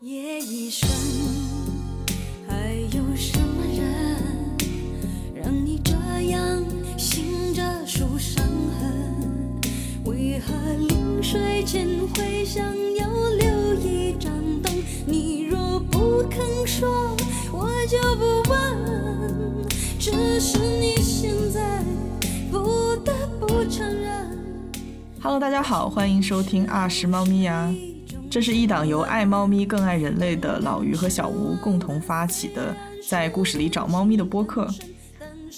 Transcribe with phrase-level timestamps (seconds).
[0.00, 0.86] 夜已深，
[2.46, 4.20] 还有什么人
[5.34, 5.94] 让你这
[6.28, 6.62] 样
[6.98, 8.44] 醒着数伤
[8.78, 9.58] 痕？
[10.04, 10.52] 为何
[10.86, 12.62] 临睡前会想
[12.96, 14.30] 要留一盏
[14.62, 14.70] 灯？
[15.06, 17.16] 你若不肯说，
[17.50, 19.66] 我就不问。
[19.98, 21.82] 只是你现在
[22.50, 24.38] 不得不承认。
[25.22, 27.74] Hello，大家好，欢迎收听《二十猫咪呀》，
[28.36, 32.76] 这是一档由爱猫咪更爱人类的老于和小吴共同发起的，
[33.08, 34.68] 在故事里找猫咪的播客。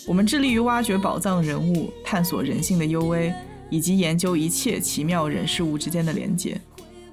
[0.07, 3.35] 我们致力于挖掘宝藏人物，探索人性的幽微，
[3.69, 6.57] 以及研究一切奇妙人事物之间的连接。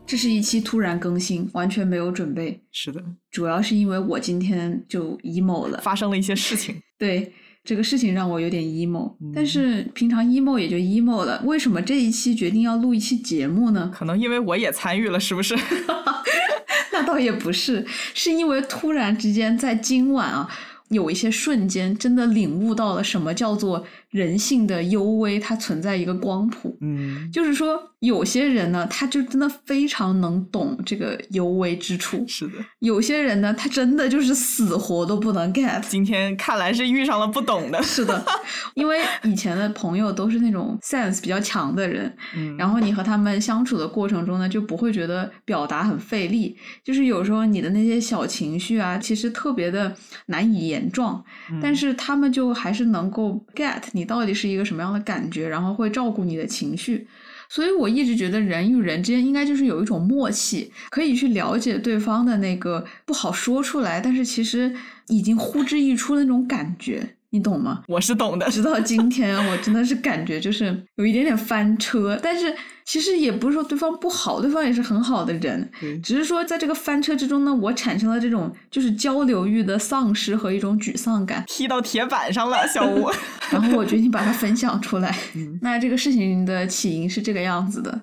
[0.06, 5.82] 这是一期突然更新，完全没有准备，是的，主要是因为我今天就 emo 了。
[5.82, 6.80] 发生了一些事情。
[7.00, 7.34] 对
[7.66, 13.92] 这个事情让我有点 emo，、嗯但是平常 emo 也就 emo 了，为什么这一期决定要录一期节目呢？
[13.96, 15.56] 可能因为我也参与了，是不是？
[16.94, 20.48] 那倒也不是，是因为突然之间在今晚啊，
[20.90, 26.78] 有一些瞬间真的领悟到了什么叫做人性的幽微，它存在一个光谱。
[26.80, 32.54] 嗯，就是说，有些人呢，他就真的非常能懂这个幽微之处；是的。
[32.80, 35.82] 有些人呢，他真的就是死活都不能 get。
[35.90, 37.84] 今天看来是遇上了不懂的。
[37.84, 38.26] 是的，
[38.76, 46.56] 因为以前的朋友都是那种 sense 比较强的人，嗯，然后你和他们相处的过程中呢，就不会觉得表达很费力。
[46.86, 49.94] 就是有时候你的那些小情绪啊，其实特别的
[50.28, 51.22] 难以言状，
[51.52, 57.08] 嗯但是他们就还是能够 get 你到底是一个什么样的感觉，然后会照顾你的情绪。
[57.48, 64.74] 所以我一直觉得人与人之间应该就是有一种默契，可以去了解对方的那个不好说出来，但是其实
[65.08, 67.84] 已经呼之欲出的那种感觉，你懂吗？
[67.90, 68.50] 我是懂的。
[68.50, 72.56] 直到今天，我真的是感觉就是有一点点翻车，但是
[72.86, 83.12] 其实也不是说对方不好，对方也是很好的人，对只是说在这个翻车之中呢，我产生了这种就是交流欲的丧失和一种沮丧感，踢到铁板上了，小吴。
[83.52, 85.14] 然后我决定把它分享出来。
[85.36, 88.02] 嗯那这个事情的起因是这个样子的，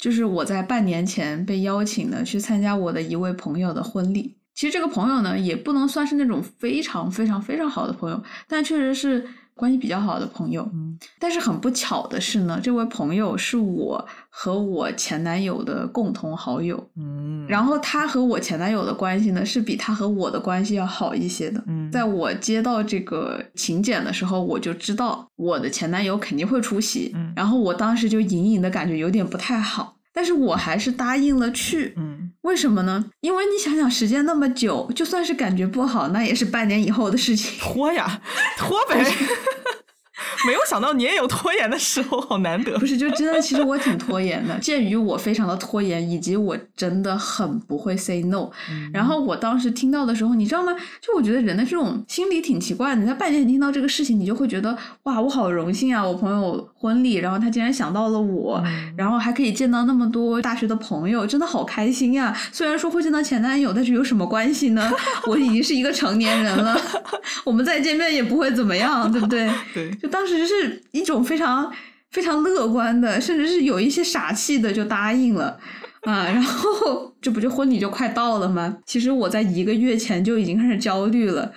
[0.00, 4.39] 就是我在半年前被邀请呢去参加我的一位朋友的婚礼。
[4.54, 10.68] 其实这个朋友呢，也不能算是那种非常非常非常好的朋友，但确实是关系比较好的朋友。
[10.72, 16.90] 嗯但是很不巧的是呢，这位朋友是我和我前男友的共同好友。
[16.96, 21.62] 嗯，然后他和我前男友的关系呢，是比他和我的关系要好一些的。
[21.66, 31.94] 嗯在我接到这个请柬的时候，我就知道我的前男友肯定会出席，嗯然后我当时就隐隐的感觉有点不太好，但是我还是答应了去。
[31.96, 33.06] 嗯，为什么呢？
[33.22, 37.58] 因为你想想，时间那么久，就算是感觉不好，那也是半年以后的事情。
[37.58, 38.20] 拖呀，
[38.58, 39.02] 拖呗。
[40.46, 42.86] 没有想到你也有拖延的时候，好难得不。
[42.86, 44.58] 是，就真的，其实我挺拖延的。
[44.58, 48.48] 鉴于我非常的拖延，以及我真的很不会 say no，、
[48.92, 50.72] 然后我当时听到的时候，你知道吗？
[51.00, 53.00] 就我觉得人的这种心理挺奇怪的。
[53.00, 56.04] 你在半年前听到这个事情，你就会觉得哇，我好荣幸啊！
[56.04, 58.62] 我朋友婚礼，然后他竟然想到了我，
[58.96, 62.36] 然后还可以见到那么多大学的朋友，真的好开心呀！
[62.52, 64.90] 虽然说会见到前男友，但是有什么关系呢？
[65.26, 66.78] 我已经是一个成年人了，
[67.44, 69.50] 我们再见面也不会怎么样，对不对？
[69.72, 71.72] 对，就当时是一种非常
[72.10, 75.58] 非常乐观的，甚至是有一些傻气的就答应了
[76.02, 78.78] 啊，然后这不就婚礼就快到了吗？
[78.84, 81.52] 其实我在一个月前就已经开始焦虑了。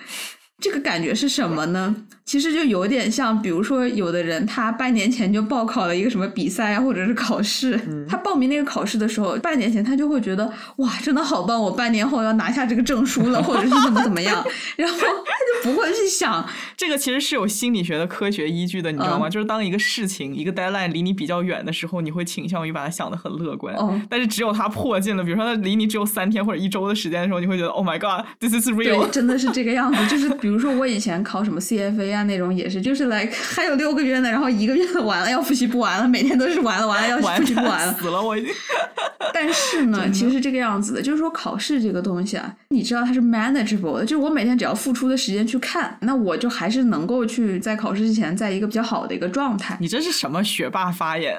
[0.60, 1.94] 这个感觉是什么呢？
[2.24, 14.42] 其实就有点像，比如说有的人他半年前就报考了一个什么比赛啊，或者是考试，他报名那个考试的时候，半年前他就会觉得哇，真的好棒，我半年后要拿下这个证书了，或者是怎么怎么样，
[14.76, 16.46] 然后他就不会去想
[16.76, 19.28] 这个其实是有心理学的科学依据的，你知道吗？
[19.28, 23.74] 嗯就是当一个事情一个 deadline 离你比较远的时候，你会倾向于把它想的很乐观。
[23.78, 30.06] 嗯但是只有它迫近了，比如说它离你只有三天或者一周的时间的时候，你会觉得 Oh my God，this is real。，真的是这个样子。
[30.06, 37.92] 就是比如说我以前考什么 CFA 啊那种，也是就是来 还有六个月呢，然后一个月完了要复习不完了，每天都是完了完了要复习不完了。
[37.94, 38.50] 死了我已经。
[39.32, 49.76] 但是呢，其实是这个样子的，就是说考试这个东西啊，你知道它是 manageable 的，就是我每天只要付出的时间去看，那我就还是能够去在考试之前在一个比较好的一个状态。
[49.80, 51.36] 你这是什么学霸发言？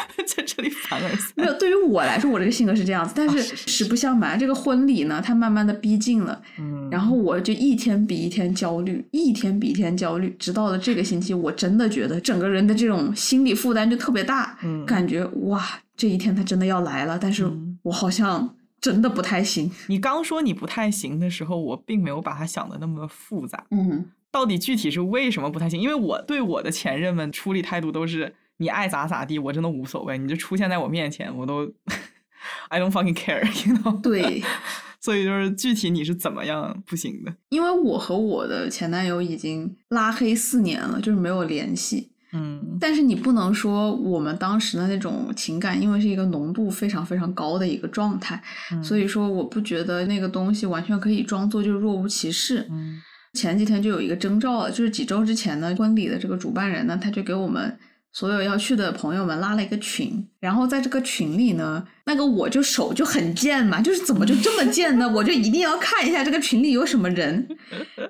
[0.26, 1.32] 在这里凡尔赛。
[1.36, 15.62] 没有，对于我来说，我这个性格是这样子，但是实不相瞒，这个婚礼呢，它慢慢的逼近了，嗯，然后我就一天比一天焦虑，一天比一天焦虑，直到了这个星期，我真的觉得整个人的这种心理负担就特别大，嗯感觉哇，
[15.96, 23.64] 这一天它真的要来了，但是嗯我好像真的不太行，你刚说你不太行的时候，我并没有把它想的那么复杂。
[23.70, 25.78] 嗯到底具体是为什么不太行？
[25.78, 31.70] 因为我对我的前任们处理态度都是你爱咋咋地，我真的无所谓，你就出现在我面前，我都
[32.70, 34.00] I don't fucking care，you know？
[34.00, 34.42] 对，
[35.00, 37.34] 所以就是具体你是怎么样不行的？
[37.50, 42.10] 因为我和我的前男友已经拉黑四年了，就是没有联系。
[42.34, 48.42] 嗯但是你不能说我们当时的那种情感，因为是一个浓度非常非常高的一个状态，
[48.72, 52.66] 嗯所以说我不觉得那个东西完全可以装作就若无其事。
[52.70, 53.02] 嗯
[53.34, 57.78] 前几天就有一个征兆了，就是几周之前呢，婚礼的这个主办人呢，他就给我们
[58.12, 65.08] 所有要去的朋友们拉了一个群，然后在这个群里呢，那个我就手就很贱嘛，就是怎么就这么贱呢？
[65.12, 67.48] 我就一定要看一下这个群里有什么人，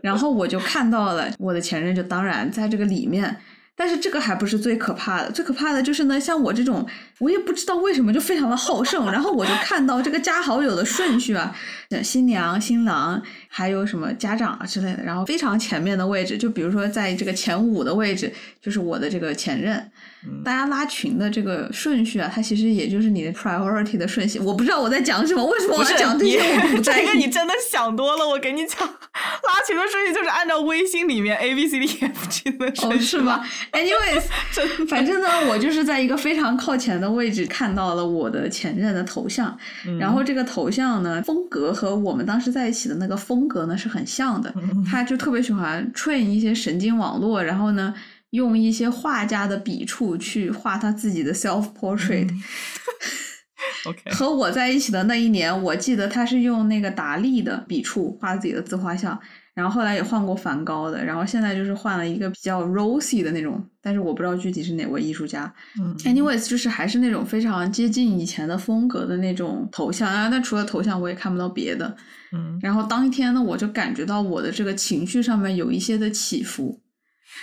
[0.03, 3.37] 然后我就看到了我的前任，就当然在这个里面。
[3.75, 6.87] 但是这个还不是最可怕的，最可怕的就是呢，像我这种，
[7.19, 11.57] 我也不知道为什么就非常的好胜，然后我就看到这个加好友的顺序啊，
[12.03, 13.21] 新娘、新郎，
[13.55, 18.33] 还有什么家长啊之类的，然后非常前面的位置，就比如说在这个前五的位置，
[18.63, 19.77] 就是我的这个前任。
[20.25, 24.39] 嗯大家拉群的这个顺序啊，它其实也就是你的 priority 的顺序。
[24.39, 27.29] 我不知道我在讲什么，为什么我讲这你些我不 在这个你。
[27.29, 28.29] 真的想多了。
[28.29, 34.23] 我给你讲，拉群的顺序就是按照微信里面 A B C D E F G 的顺哦，序是吗？？Anyways，
[34.55, 39.59] 真反正呢，我就是在一个非常靠前的位置看到了我的前任的头像，
[39.89, 44.53] 嗯然后这个头像呢，风格和我们当时在一起的那个风格呢是很像的。
[44.57, 47.95] 嗯他就特别喜欢 train 一些神经网络，然后呢，
[48.31, 52.29] 用一些画家的笔触去画他自己的 self portrait。
[53.87, 59.19] OK，和我在一起的那一年，我记得他是用那个达利的笔触画自己的自画像，
[59.55, 65.53] 然后后来也换过梵高的，然后现在就是换了一个比较 rosy 的那种，但是我不知道具体是哪位艺术家。
[65.79, 70.29] 嗯 Anyways，就是还是那种非常接近以前的风格的那种头像啊。
[70.29, 71.97] 那除了头像，我也看不到别的。
[72.35, 76.81] 嗯然后当天呢，我就感觉到我的这个情绪上面有一些的起伏，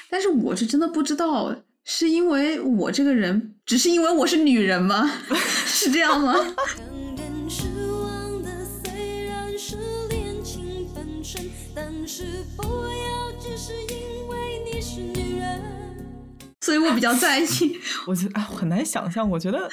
[0.10, 5.08] 但是我是真的不知道，是因为我这个人，只是因为我是女人吗？
[5.68, 6.34] 是这样吗？
[16.62, 17.46] 所以我比较在意。
[18.08, 19.70] 我觉得哎很难想象，我觉得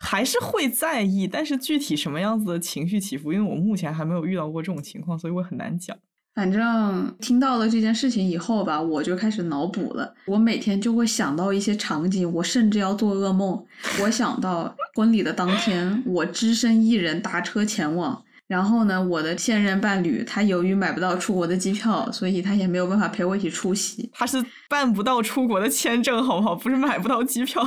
[0.00, 5.96] 还是会在意，但是具体什么样子的情绪起伏，因为我目前还没有遇到过这种情况，所以我很难讲。
[6.34, 10.12] 反正听到了这件事情以后吧，我就开始脑补了。
[10.26, 13.64] 我每天就会想到一些场景，我甚至要做噩梦。
[14.02, 18.24] 我想到婚礼的当天，我只身一人打车前往。
[18.46, 24.10] 然后呢，我的现任伴侣他由于买不到出国的机票，所以他也没有办法陪我一起出席。
[24.12, 26.54] 他是办不到出国的签证，好不好？
[26.54, 27.62] 不是买不到机票。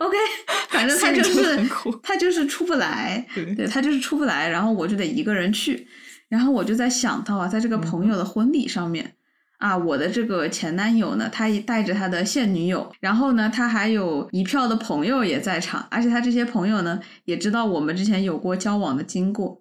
[0.00, 0.16] OK，
[0.70, 1.68] 反正他就是
[2.02, 5.86] 他就是出不来，对对他就是出不来，然后我就得一个人去，
[6.28, 9.14] 然后我就在想到啊，在这个朋友的婚礼上面。
[9.58, 19.60] 啊，我的这个前男友呢，他也带着他的现女友，然后呢，他还有一票的朋友也在场，而且他这些朋友呢，也知道我们之前有过交往的经过。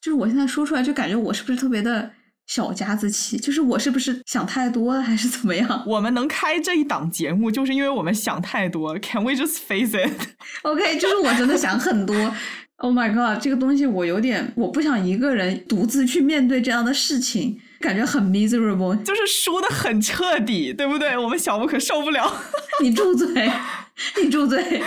[0.00, 2.10] 就是我现在说出来，就感觉我是不是特别的
[2.46, 3.36] 小家子气？
[3.36, 8.98] 就是我是不是想太多了，还是怎么样我们能开这一档节目，就是因为我们想太多。
[9.00, 12.34] Can we just face it？？OK， 就是我真的想很多。
[12.76, 18.96] Oh my god，这个东西我有点，我不想一个人独自去面对这样的事情，感觉很 miserable。
[19.02, 21.18] 就是输的很彻底，对不对？
[21.18, 22.40] 我们小吴可受不了。
[22.80, 23.50] 你住嘴，
[24.22, 24.80] 你住嘴！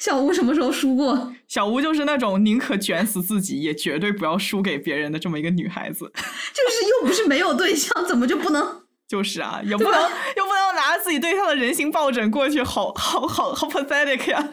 [0.00, 1.32] 小吴什么时候输过？
[1.46, 6.10] 小吴就是那种宁可卷死自己，也绝对不要输给别人的这么一个女孩子。
[6.14, 6.20] 就
[6.70, 8.82] 是又不是没有对象，怎么就不能？
[9.08, 9.92] 就是啊，也不能
[10.36, 14.52] 又不能拿着自己对象的人形抱枕过去，好好好好 pathetic 呀。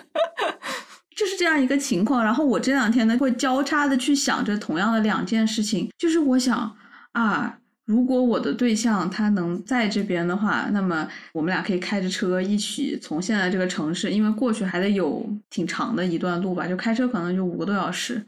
[1.16, 2.24] 就是这样一个情况。
[2.24, 6.78] 然后我这两天呢，会交叉的去想着同样的两件事情，就是我想
[7.12, 7.58] 啊。
[7.86, 18.26] 如果我的对象他能在这边的话，那么我们俩可以开着车一起从现在这个城市，因为过去还得有挺长的一段路吧，就开车可能就五个多小时。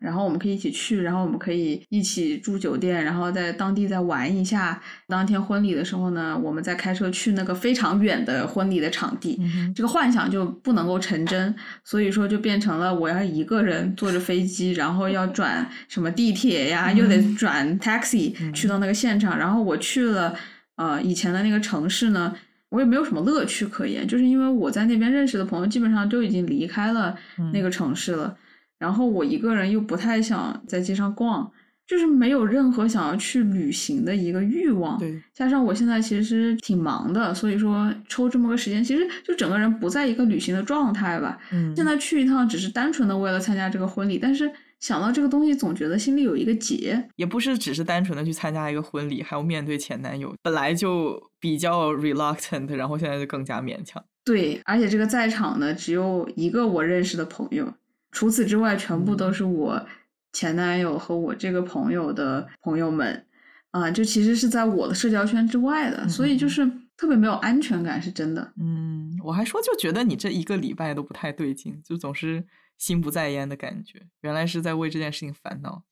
[0.00, 4.80] 然后我们可以一起去，然后我们可以一起住酒店，然后在当地再玩一下。
[5.06, 9.38] 当天婚礼的时候呢，我们再开车去那个非常远的婚礼的场地。
[9.74, 11.54] 这个幻想就不能够成真，
[11.84, 19.38] 所以说就变成了我要一个人坐着飞机，然后要转什么地铁呀，又得转 taxi 去到那个现场。
[19.38, 20.34] 然后我去了
[20.76, 22.34] 呃以前的那个城市呢，
[22.70, 27.14] 我也没有什么乐趣可言，就是因为我在那边认识的朋友基本上都已经离开了
[27.52, 28.34] 那个城市了。
[28.80, 31.48] 然后我一个人又不太想在街上逛，
[31.86, 34.98] 就是没有任何想要去旅行的一个欲望。
[34.98, 41.38] 对，加上我现在其实挺忙的，所以说抽这么个时间，其实就整个人不在一个旅行的状态吧。
[41.52, 47.06] 嗯现在去一趟只是单纯的为了参加这个婚礼，但是想到这个东西，总觉得心里有一个结。
[47.16, 54.02] 也不是只是单纯的去参加一个婚礼，还要面对前男友，本来就比较 reluctant，然后现在就更加勉强。
[54.24, 57.74] 对，而且这个在场的只有一个我认识的朋友，
[58.12, 59.86] 除此之外全部都是我
[60.32, 63.26] 前男友和我这个朋友的朋友们
[63.70, 68.52] 啊，就其实是在我的社交圈之外的，所以就是特别没有安全感，是真的。
[68.60, 72.44] 嗯，我还说就觉得你这一个礼拜都不太对劲，就总是
[72.78, 75.84] 心不在焉的感觉，原来是在为这件事情烦恼。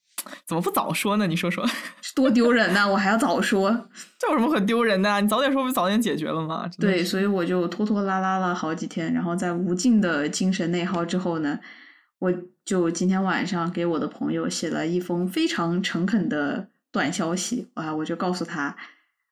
[0.44, 1.26] 怎么不早说呢？
[1.26, 1.64] 你说说，
[2.14, 2.86] 多丢人呐！
[2.86, 3.70] 我还要早说，
[4.18, 5.20] 这有什么可丢人的？
[5.20, 6.68] 你早点说不早点解决了吗？
[6.78, 11.58] 对，所以我就拖拖拉拉了好几天，然后在无尽的精神内耗之后呢，
[12.18, 12.34] 我
[12.64, 18.76] 就今天晚上给我的朋友写了一封非常诚恳的短消息啊，我就告诉他，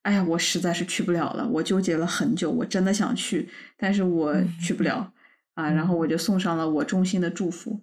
[0.02, 5.12] 哎呀，我实在是去不了了，我纠结了很久，我真的想去，但是我去不了
[5.54, 7.80] 啊，然后我就送上了我衷心的祝福，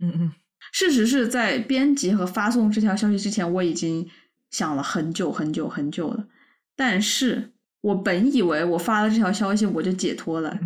[0.00, 0.32] 嗯嗯。
[0.72, 4.08] 事实是在编辑和发送这条消息之前，我已经
[4.50, 6.26] 想了很久很久很久了。
[6.74, 10.58] 但是我本以为我发了这条消息我就解脱了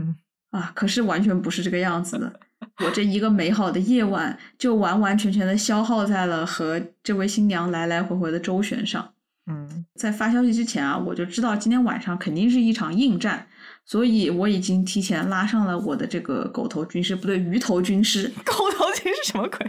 [0.51, 2.41] 啊，可是完全不是这个样子的。
[2.85, 9.13] 我这一个美好的夜晚就完完全全的消耗在了和这位新娘来来回回的周旋上。
[9.47, 13.47] 嗯，在发消息之前啊，我就知道今天晚上肯定是一场硬战。
[13.85, 18.31] 所以我已经提前拉上了我的这个狗头军师，不对，鱼头军师。
[18.45, 19.69] 狗头军师什么鬼？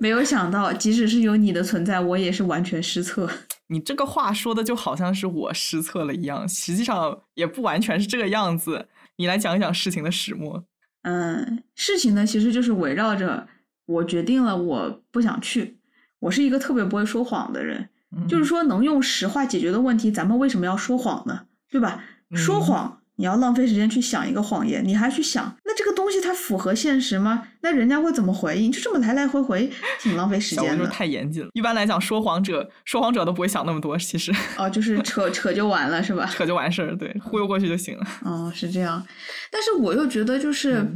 [0.00, 3.30] 没有想到，即使是有你的存在，我也是完全失策。
[3.68, 8.88] 你这个话说的就好像是我失策了一样，实际上也不完全是这个样子。
[9.16, 10.64] 你来讲一讲事情的始末。
[11.02, 13.48] 嗯，事情呢，其实就是围绕着
[13.86, 15.78] 我决定了我不想去。
[16.20, 17.88] 我是一个特别不会说谎的人，
[18.28, 21.46] 就是说能用实话解决的问题，咱们为什么要说谎呢？
[21.70, 22.04] 对吧？
[22.34, 22.99] 说谎。
[23.20, 27.46] 你要浪费时间去想一个谎言，你还去想那这个东西它符合现实吗？
[27.60, 28.72] 那人家会怎么回应？
[28.72, 30.86] 就这么来来回回，挺浪费时间的。
[30.86, 31.50] 太严谨了。
[31.52, 34.32] 一般来讲，说谎者说谎者都不会想那么多，其实。
[34.56, 36.24] 哦，就是 扯扯就完了，是吧？
[36.24, 38.06] 扯就完事儿，对，忽悠过去就行了。
[38.24, 39.06] 哦，是这样。
[39.52, 40.90] 但是我又觉得，就是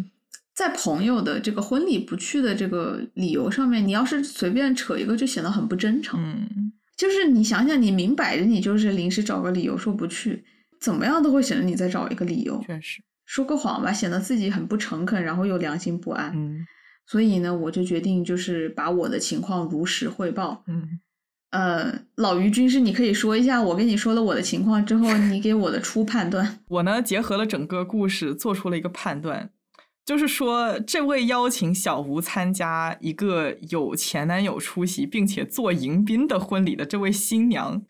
[0.54, 6.18] 在朋友的这个婚礼不去的这个理由上面，你要是随便扯一个，就显得很不真诚。
[6.18, 6.72] 嗯。
[6.96, 10.42] 就是你想想，你明摆着你就是临时找个理由说不去。
[10.84, 16.30] 怎么样都会显得你在找一个理由，确实说个谎吧，显得自己很不诚恳，然后又良心不安。
[16.36, 16.66] 嗯，
[17.06, 20.62] 所以呢，我就决定就是把我的情况如实汇报。
[20.66, 21.00] 嗯，
[21.52, 26.60] 呃，老于军师，你可以说一下，我跟你说了我的情况之后，你给我的初判断。
[26.68, 29.48] 我呢，结合了整个故事，做出了一个判断，
[30.04, 37.82] 就是说，这位邀请小吴参加一个有前男友出席并且做迎宾的婚礼的这位新娘。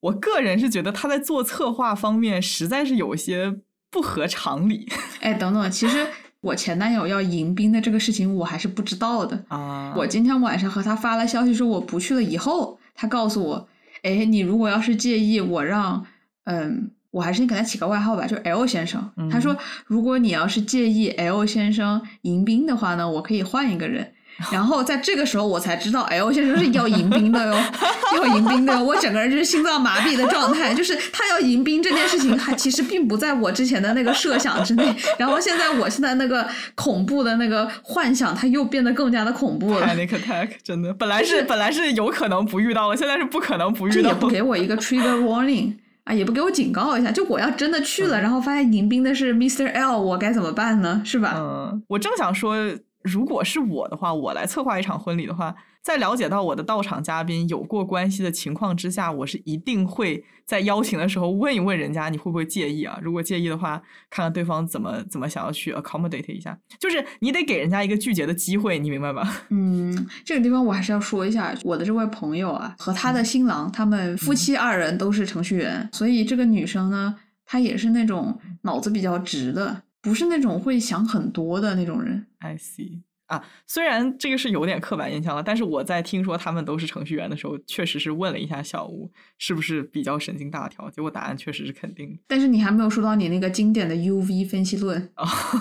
[0.00, 3.56] 我个人是觉得他在做策划方面实在是有些
[3.90, 4.88] 不合常理。
[5.20, 6.06] 哎，等等，其实
[6.40, 9.94] 我前男友要迎宾的这个事情我还是不知道的啊。
[9.96, 13.68] 我今天晚上和他发了消息说我不去了以后，他告诉我，
[14.02, 16.06] 哎，你如果要是介意，我让，
[16.44, 19.12] 嗯，我还是先给他起个外号吧，就 L 先生。
[19.30, 24.14] 他说，如果你要是介意 L 先生迎宾的话呢，我可以换一个人。
[24.50, 27.62] 然后在这个时候，我才知道，L 先生是要迎宾的哟，
[28.16, 28.82] 要迎宾的哟。
[28.82, 34.94] 我整个人就是心脏麻痹的状态，就是他要迎宾这件事情，还其实并不在我之前的那个设想之内。
[35.18, 39.86] 然后现在，我现在那个恐怖的那个幻想，它又变得更加的恐怖了。
[39.86, 44.08] Panic attack，真的，本来是本来是有可能不遇到了，现在是不可能不遇到。
[44.08, 49.70] 也不给我一个 trigger warning 啊，也不给我警告一下，就我要真的去了，然后发现迎宾的是 Mr.
[49.72, 51.02] L，我该怎么办呢？
[51.04, 51.34] 是吧？
[51.36, 52.56] 嗯，我正想说。
[53.02, 62.98] 如果是我的话，我来策划一场婚礼的话，在了解到我的到场嘉宾有过关系的情况之下，我是一定会在邀请的时候问一问人家你会不会介意啊？
[63.00, 63.80] 如果介意的话，
[64.10, 69.26] 看看对方怎么怎么想要去 accommodate 一下，就是你得给人家一个拒绝的机会，你明白吧？
[69.48, 77.16] 嗯，这个地方我还是要说一下，我的这位朋友啊和他的新郎，他们夫妻二人都是程序员，所以这个女生呢，
[77.46, 79.84] 她也是那种脑子比较直的。
[80.02, 82.26] 不是那种会想很多的那种人。
[82.38, 92.18] I see 啊，虽然这个是有点刻板印象了，但是我在听说他们都是程序员的时候，确实是问了一下小吴是不是比较神经大条，结果答案确实是肯定的。
[92.26, 95.08] 但是你还没有说到你那个经典的 UV 分析论，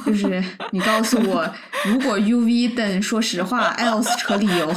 [0.04, 1.48] 就是你告诉我，
[1.86, 4.74] 如果 UV 等说实话， else 扯理由。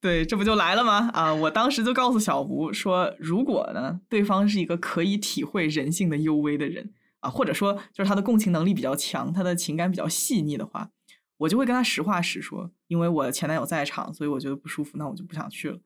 [0.00, 1.10] 对，这不就来了吗？
[1.14, 6.90] 啊，我当时就告诉小吴说，如果呢，对方是一个可以体会人性的 U V 的人。
[7.24, 10.90] 啊，或者说就是他的共情能力比较强，他的情感比较细腻的话，
[11.38, 15.78] 我就会跟他实话实说，因为我前男友在场，所以我觉得不舒服，那我就不想去了。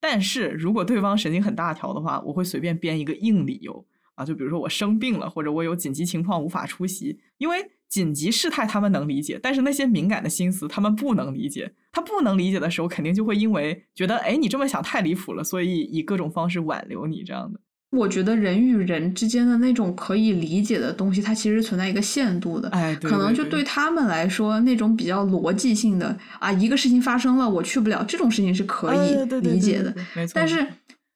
[0.00, 11.74] 但是如果对方神经很大条的话，我会随便编一个硬理由啊，就比如说我生病了，或者我有紧急情况无法出席，因为紧急事态他们能理解，但是那些敏感的心思他们不能理解。
[11.92, 17.60] 他不能理解的时候，肯定就会因为觉得哎你这么想太离谱了，所以以各种方式挽留你这样的。
[17.92, 22.68] 我觉得人与人之间的那种可以理解的东西，它其实存在一个限度的。
[22.70, 29.94] 哎，对可能就对对他们来说，那种比较逻辑性的啊，一个事情发生了，我去不了，这种事情是可以理解的。
[30.34, 30.66] 但是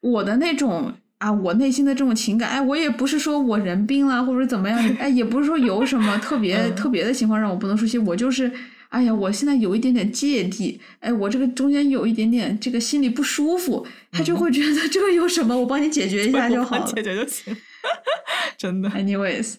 [0.00, 8.50] 我的那种啊，我内心的这种情感，哎，我也不是说我人病了或者怎么样，哎，也不是说有什么特别、 嗯特别的情况让我不能舒心，我就是。
[8.90, 16.92] 哎呀，我现在有一点点芥蒂，哎，我这个中间有一点点这个心里不舒服，他就会觉得 这个有什么，我帮你解决一下就好了。
[16.92, 17.56] 解决就行。
[18.59, 19.54] 真的，Anyways，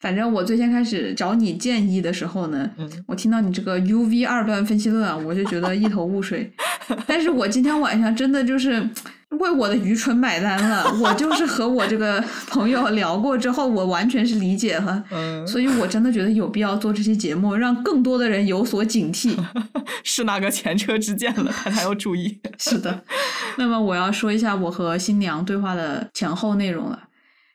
[0.00, 6.50] 反正我最先开始找你建议的时候呢，嗯我听到你这个 UV 二段分析论啊，我就觉得一头雾水。
[7.06, 8.88] 但是我今天晚上真的就是
[9.30, 10.84] 为我的愚蠢买单了。
[11.00, 15.04] 我就是和我这个朋友聊过之后，我完全是理解了。
[15.10, 19.36] 嗯，所以我真的觉得有必要做这期节目，让更多的人有所警惕。
[20.04, 22.40] 是那个前车之鉴了，大家要注意。
[22.58, 23.02] 是的，
[23.58, 27.04] 那么我要说一下我和新娘对话的前后内容了。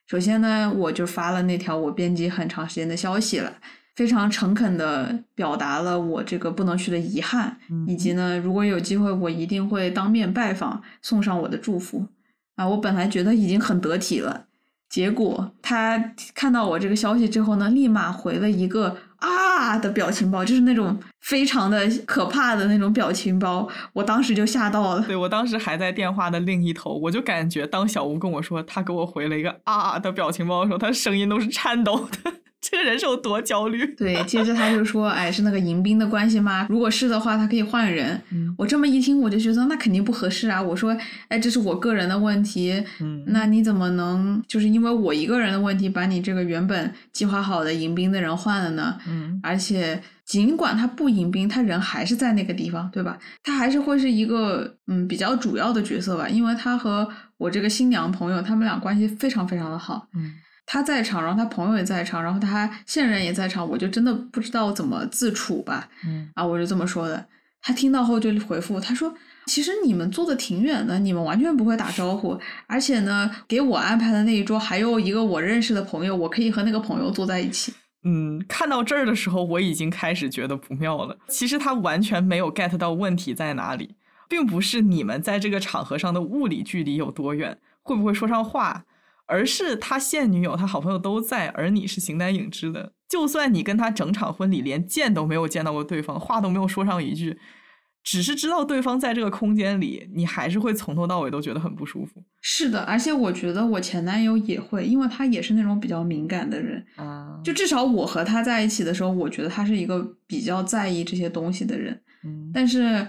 [0.07, 3.53] 首先呢，我就发了那条我编辑很长时间的消息了，
[3.95, 7.57] 非常诚恳的表达了我这个不能去的遗憾，
[7.87, 12.07] 以及呢，如果有机会，我一定会当面拜访，送上我的祝福。
[12.55, 14.45] 啊，我本来觉得已经很得体了，
[14.89, 25.01] 结果他看到我这个消息之后呢，立马回了一个啊的表情包，就是那种非常的可怕的那种表情包，我当时就吓到了。
[25.07, 32.33] 对我当时还在电话的另一头，我就感觉当小吴跟我说他给我回了一个啊的表情包的时候，他声音都是颤抖的。
[32.81, 33.85] 这个人是有多焦虑？
[33.95, 36.65] 对，接着他就说：“哎，是那个迎宾的关系吗？
[36.67, 38.19] 如果是的话，他可以换人。
[38.31, 40.59] 嗯我这么一听，我就觉得那肯定不合适啊。
[40.59, 40.97] 我说
[41.29, 48.97] ：“哎，这是我个人的问题，嗯那你怎么能就是因为我一个人的问题，把你这个原本计划好的迎宾的人换了呢？
[49.07, 53.19] 嗯而且尽管他不迎宾，他人还是在那个地方，对吧？
[53.43, 57.07] 他还是会是一个嗯比较主要的角色吧，因为他和
[57.37, 60.07] 我这个新娘朋友，他们俩关系非常非常的好。
[60.15, 60.33] 嗯
[60.65, 65.89] 他在场，然后他朋友也在场，然后他现任也在场，我就真的不知道怎么自处吧。
[66.05, 67.25] 嗯啊，我就这么说的。
[67.63, 69.13] 他听到后就回复，他说
[69.45, 77.71] ：“其实你们坐的挺远的，你们完全不会打招呼，而且呢，给我安排的那一桌还有一个我认识的朋友，我可以和那个朋友坐在一起。
[78.03, 81.15] 嗯，看到这儿的时候，我已经开始觉得不妙了。
[81.27, 83.93] 其实他完全没有 get 到问题在哪里，
[84.27, 88.85] 并不是你们在这个场合上的物理距离有多远，会不会说上话，
[89.25, 92.93] 而是他现女友、他好朋友都在，而你是形单影只的。
[93.09, 97.37] 就算你跟他整场婚礼连见都没有见到过对方，话都没有说上一句，
[98.03, 106.85] 只是知道对方在这个空间里，你还是会从头到尾都觉得很不舒服是的，而且我觉得我前男友也会，因为他也是那种比较敏感的人。
[106.95, 107.37] 啊。
[107.43, 112.01] 就至少我和他在一起的时候，我觉得他是一个比较在意这些东西的人。
[112.23, 113.05] 嗯但是，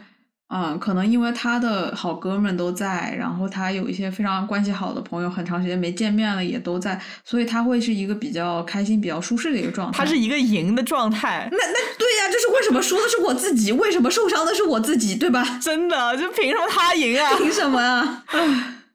[0.54, 9.96] 嗯，可能因为他的好哥们都在，然后他有一些非常关系好的朋友，很长时间没见面了，也都在，所以他会是一个比较开心、比较舒适的一个状态。
[9.96, 15.58] 他是一个赢的状态，那那对呀、就是为什么输的是我自己，为什么受伤的是我自己，对吧？
[15.58, 17.34] 真的就凭什么他赢啊？
[17.38, 18.22] 凭什么啊？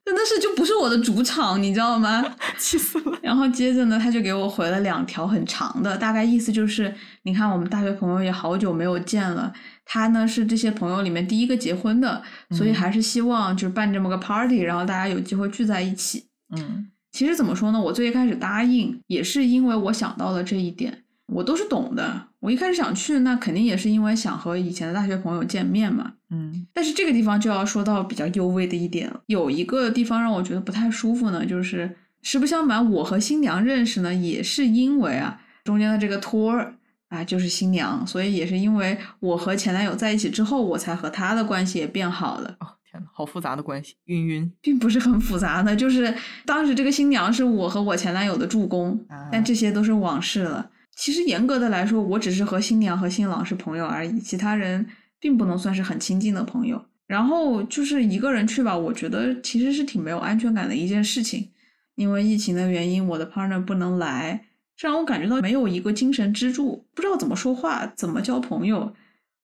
[0.08, 2.24] 唉真的是就不是我的主场，你知道吗？
[2.58, 3.20] 气死了！
[3.22, 6.94] 然后接着呢，他就给我回了两条很长的，大概意思就是，
[7.24, 9.52] 你看我们大学朋友也好久没有见了，
[9.84, 16.28] 他呢是这些朋友里面第一个结婚的，所以嗯还是希望就是办这么个 party，然后大家有机会聚在一起。
[16.56, 22.28] 嗯其实怎么说呢，我最一开始答应也是因为我想到了这一点，我都是懂的。
[22.40, 26.14] 我一开始想去，那肯定也是因为想和以前的大学朋友见面嘛。
[26.30, 36.76] 嗯但是这个地方就要说到比较幽微的一点了，有一个地方让我觉得不太舒服呢，就是实不相瞒，我和新娘认识呢，也是因为啊中间的这个托儿
[37.10, 44.52] 啊就是新娘，所以也是因为我和前男友在一起之后，我才和他的关系也变好了，哦天呐，好复杂的关系，晕晕。
[44.62, 46.14] 并不是很复杂的，就是
[46.46, 50.70] 当时这个新娘是我和我前男友的助攻，啊但这些都是往事了。
[50.98, 54.86] 其实严格的来说，我只是和新娘和新郎是朋友而已，其他人
[55.20, 56.84] 并不能算是很亲近的朋友。
[57.06, 61.50] 然后就是一个人去吧，我觉得其实是挺没有安全感的一件事情。
[61.96, 68.94] 因为疫情的原因，我的 partner 不能来，这让我感觉到没有一个精神支柱，不知道怎么说话，怎么交朋友。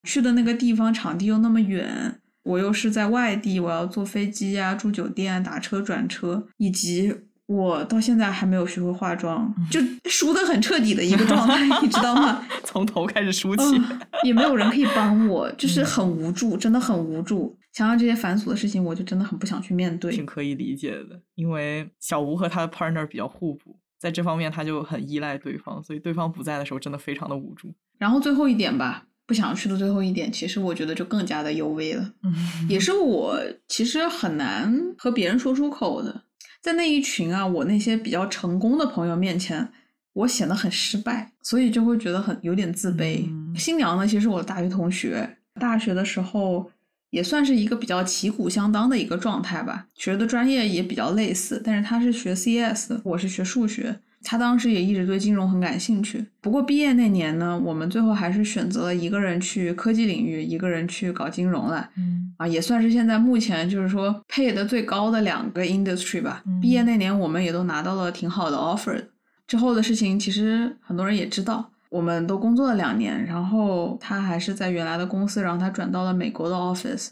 [0.03, 9.79] 去的那个地方场地又那么远，我又是在外地，我要坐飞机呀、住酒店、打车转车，以及我到现在还没有学会化妆，就
[10.10, 12.45] 输的很彻底的一个状态，你知道吗？
[12.63, 13.63] 从头开始输起。
[13.63, 17.58] 嗯，也没有人可以帮我，就是很无助，真的很无助。
[17.73, 20.25] 想想这些繁琐的事情，我就真的很不想去面对挺。
[20.25, 27.73] 可以理解的，因为小吴和他的 partner 比较互补，在这方面他就很依赖对方，所以对方不在的时候真的非常的无助。
[27.97, 32.34] 然后最后一点吧，不想去的最后一点，其实我觉得就更加的幽微了，嗯
[32.69, 36.23] 也是我其实很难和别人说出口的。
[36.63, 39.67] 在那一群啊，我那些比较成功的朋友面前，
[40.13, 43.26] 我显得很失败，所以就会觉得很有点自卑。
[43.28, 46.71] 嗯新娘呢，其实是我的大学同学，大学的时候
[47.10, 53.99] 也算是一个比较旗鼓相当的一个状态吧，学的专业也比较类似，但是他是学 CS 的，我是学数学。
[54.23, 61.89] 他当时也一直对金融很感兴趣，不过毕业那年呢，我们最后还是选择了一个人去科技领域，一个人去搞金融了。
[61.97, 66.41] 嗯啊，也算是现在目前就是说配的最高的两个 industry 吧。
[66.47, 69.05] 嗯毕业那年我们也都拿到了挺好的 offer。
[69.45, 77.09] 之后的事情其实很多人也知道，我们都工作了两年，然后他还是在原来的公司，然后他转到了美国的 office。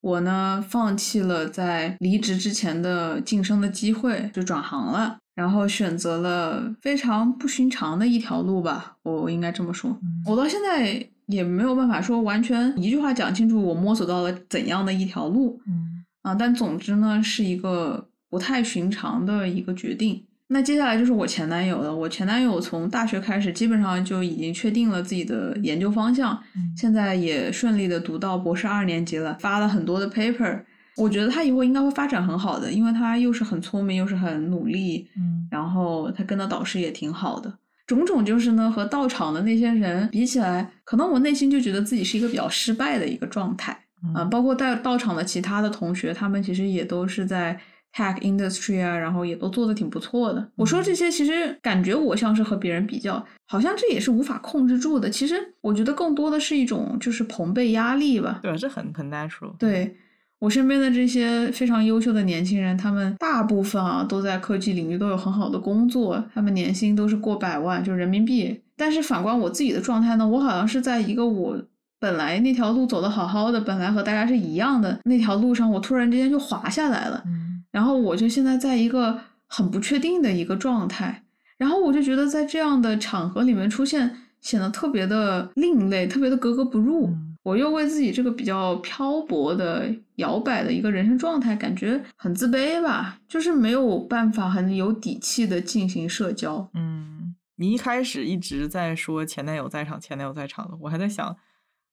[0.00, 9.96] 我呢，放弃了在离职之前的晋升的机会，就转行了，然后选择了非常不寻常的一条路吧，我我应该这么说。
[10.26, 20.24] 我到现在也没有办法说完全一句话讲清楚我摸索到了怎样的一条路嗯啊，但总之呢，是一个不太寻常的一个决定。
[20.48, 21.94] 那接下来就是我前男友了。
[21.94, 30.62] 我前男友从大学开始，基本上就已经确定了自己的研究方向，嗯现在也顺利的读到博士二年级了，发了很多的 paper。
[30.98, 37.58] 我觉得他以后应该会发展很好的，因为他又是很聪明，又是很努力，嗯然后他跟的导师也挺好的。
[37.86, 43.72] 种种就是呢，和到场的那些人比起来，可能我内心就觉得自己是一个比较失败的一个状态。
[44.14, 47.58] 啊，嗯包括到到场的其他的同学，他们其实也都是在
[47.94, 50.48] tech industry 啊，然后也都做的挺不错的。
[50.54, 55.08] 我说这些，其实感觉我像是和别人比较，好像这也是无法控制住的。
[55.08, 58.38] 其实我觉得更多的是一种就是朋辈压力吧。
[58.42, 59.56] 对啊，这很很 natural。
[59.58, 59.96] 对
[60.40, 68.60] 我身边的这些非常优秀的年轻人，他们大部分啊都在科技领域都有很好的工作，他们年薪都是过百万，就人民币。
[68.76, 71.60] 但是反观我自己的状态呢，我好像是在一个我
[71.98, 77.22] 本来那条路走的好好的，本来和大家是一样的那条路上，我突然之间就滑下来了。
[77.26, 81.22] 嗯然后我就现在在一个很不确定的一个状态，
[81.58, 87.08] 然后我就觉得在这样的场合里面出现，显得特别的另类，特别的格格不入。
[87.08, 96.68] 嗯我又为自己这个比较漂泊的、摇摆的一个人生状态感觉很自卑吧，就是没有办法很有底气的进行社交。
[96.74, 101.34] 嗯，你一开始一直在说前男友在场，前男友在场的，我还在想，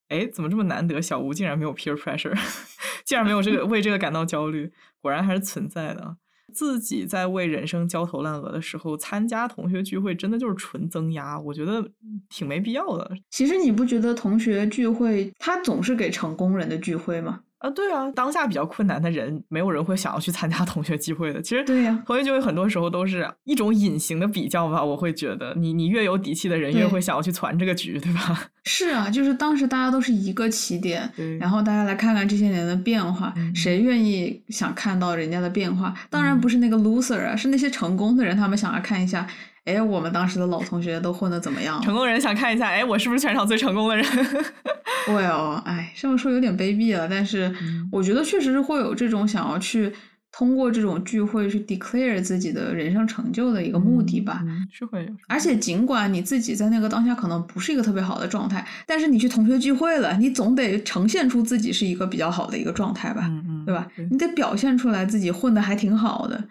[0.09, 1.01] 哎，怎么这么难得？
[1.01, 2.37] 小吴竟然没有 peer pressure，
[3.05, 6.17] 竟然没有这个为这个感到焦虑，果然还是存在的。
[6.53, 11.89] 自己在为人生焦头烂额的时候，参加同学聚会真的就是纯增压，我觉得
[12.29, 17.41] 挺没必要的其实你不觉得同学聚会，它总是给成功人的聚会吗？
[17.65, 17.69] 啊。
[17.71, 21.41] 对啊，当下比较困难的人，没有人会想要去参加同学聚会的。
[21.41, 24.83] 其实对呀同学聚会很多时候都是一种隐形的比较吧。
[24.83, 28.49] 我会觉得你你越有底气的人，越会想要去攒这个局，对吧？
[28.65, 35.93] 是啊，就是当时大家都是一个起点，对，然后大家来看看这些年的变化，嗯谁愿意想看到人家的变化？
[36.09, 39.27] 当然嗯不是那个 loser 啊，是那些成功的人，他们想要看一下，
[39.65, 44.05] 哎，我们当时的老同学都混得怎么样成功人想看一下，哎，我是不是全场最成功的人？？
[45.09, 49.91] Well，哎，这么说有点卑鄙了，但是嗯我觉得确实是会有这种想要去
[50.31, 54.43] 通过这种聚会去 declare 自己的人生成就的一个目的吧。
[54.71, 55.11] 是会有。
[55.27, 63.25] 而且，尽管你自己在那个当下可能不是一个特别好的状态，但是你去同学聚会了，你总得呈现出自己是一个比较好的一个状态吧。
[63.27, 63.87] 嗯嗯，对吧？
[64.11, 66.43] 你得表现出来自己混得还挺好的。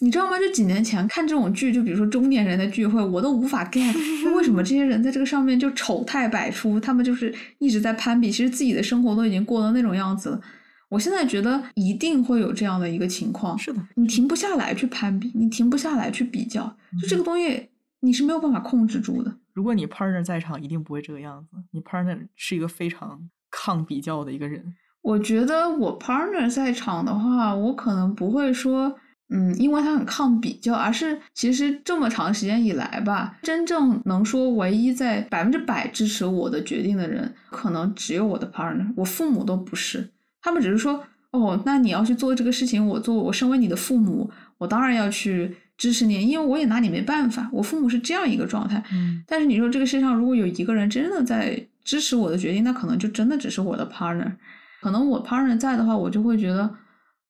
[0.00, 0.38] 你知道吗？
[0.38, 10.40] 就几年前看这种剧，就比如说中年人的聚会，我都无法 get 就为什么这些人在这个上面就丑态百出，他们就是一直在攀比，其实自己的生活都已经过到那种样子了。
[10.88, 16.64] 我现在觉得一定会有这样的一个情况，是的，你停不下来去攀比，你停不下来去比较，
[17.02, 17.68] 就这个东西
[18.00, 19.36] 你是没有办法控制住的。
[19.52, 21.56] 如果你 partner 在场，一定不会这个样子。
[21.72, 24.76] 你 partner 是一个非常抗比较的一个人。
[25.02, 28.96] 我觉得我 partner 在场的话，我可能不会说，
[29.30, 40.10] 嗯，因为他很抗比较，而是其实这么长时间以来吧，真正能说唯一在百分之百支持我的决定的人，可能只有我的 partner，我父母都不是，
[40.40, 48.82] 他们只是说，哦，那你要去做这个事情，我做，我身为你的父母，我当然要去支持你，因为我也拿你没办法，我父母是这样一个状态。
[48.90, 54.32] 嗯但是你说这个世界上如果有一个人真的在支持我的决定，那可能就真的只是我的 partner。
[54.80, 56.70] 可能我 partner 在的话，我就会觉得，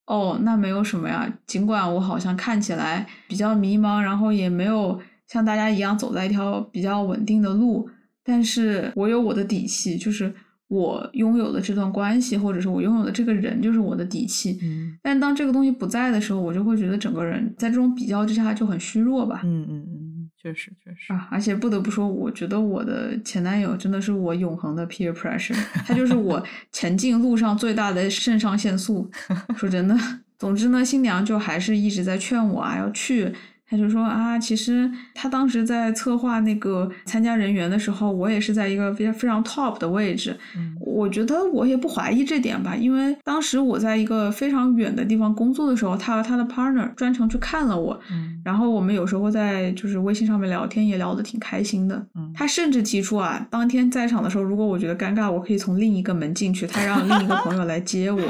[0.08, 1.30] 哦，那没有什么呀。
[1.46, 7.88] 尽管我好像看起来比较迷茫，然后也没有像大家一样走在一条比较稳定的路，
[8.24, 10.34] 但是我有我的底气，就是
[10.68, 14.58] 我拥有的这段关系，或者是我拥有的这个人，就是我的底气。
[14.62, 19.42] 嗯但当这个东西不在的时候，我就会觉得整个人在这种比较之下就很虚弱吧。
[19.44, 20.07] 嗯嗯嗯，
[20.40, 21.12] 确实确实。
[21.12, 25.54] 啊，而且不得不说，我觉得我的前男友真的是我永恒的 peer pressure，
[25.86, 29.10] 他就是我 前进路上最大的肾上腺素。
[29.56, 29.98] 说真的，
[30.38, 33.34] 总之呢，新娘就还是一直在劝我啊要去。
[33.68, 40.36] 他就说啊，其实他当时在策划那个参加人员的时候，我也是在一个非常非常 top 的位置。
[40.56, 51.94] 嗯我觉得我也不怀疑这点吧，因为当时我在一个非常远的地方工作的时候，他和他的 partner 专程去看了我，嗯然后我们有时候在就是微信上面聊天，也聊得挺开心的。
[52.14, 58.22] 嗯他甚至提出啊，当天在场的时候，如果我觉得尴尬，我可以从另一个门进去，他让另一个朋友来接我。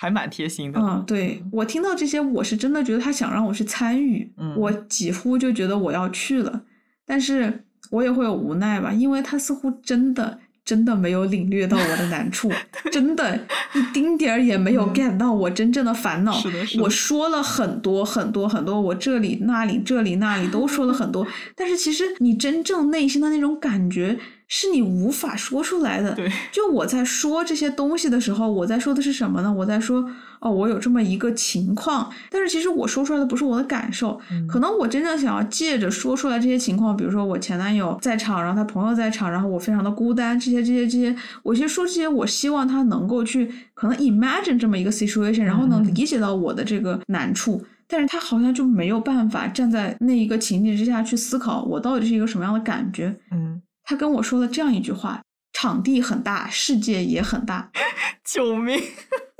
[0.00, 0.78] 还蛮贴心的。
[0.80, 4.54] 嗯，对我听到这些，我是真的觉得他想让我去参与，嗯。
[4.56, 6.62] 我几乎就觉得我要去了，
[7.04, 12.48] 但是我也会有无奈吧，因为他似乎真的真的没有领略到我的难处，
[12.92, 13.36] 真的
[13.74, 14.94] 一丁点儿也没有嗯。
[14.94, 16.32] get 到我真正的烦恼。
[16.32, 16.76] 是的是。
[16.78, 16.84] 的。
[16.84, 24.16] 我说了很多很多很多，我这里那里这里那里都说了很多， 但是其实你真正内心的那种感觉
[24.48, 26.14] 是你无法说出来的。
[26.14, 29.52] 对，就我在说这些东西的时候，我在说的是什么呢？
[29.52, 30.04] 我在说，
[30.40, 47.62] 哦，我有这么一个情况，但是其实我说出来的不是我的感受，嗯可能我真正想要借着说出来这些情况，比如说我前男友在场，然后他朋友在场，然后我非常的孤单，这些这些这些，我其实说这些，我希望他能够去可能 imagine 这么一个 situation，然后能嗯理解到我的这个难处。
[47.90, 53.16] 但是他好像就没有办法站在那一个情境之下去思考我到底是一个什么样的感觉。
[53.30, 55.22] 嗯，他跟我说了这样一句话：
[55.54, 57.70] 场地很大，世界也很大。
[58.22, 58.78] 救命！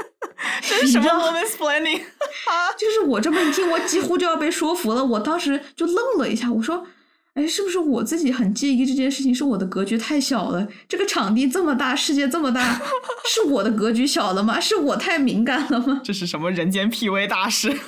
[0.66, 2.00] 这是什么 woman's planning？
[2.78, 5.04] 就是我这么一听，我几乎就要被说服了。
[5.04, 6.87] 我当时就愣了一下，我说
[7.34, 9.34] ：“哎，是不是我自己很介意这件事情？
[9.34, 10.66] 是我的格局太小了？
[10.88, 12.80] 这个场地这么大，世界这么大，
[13.28, 14.58] 是我的格局小了吗？
[14.58, 16.00] 是我太敏感了吗？
[16.02, 17.78] 这是什么人间 PUA 大师？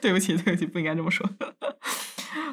[0.00, 1.28] 对不起，对不起，不应该这么说。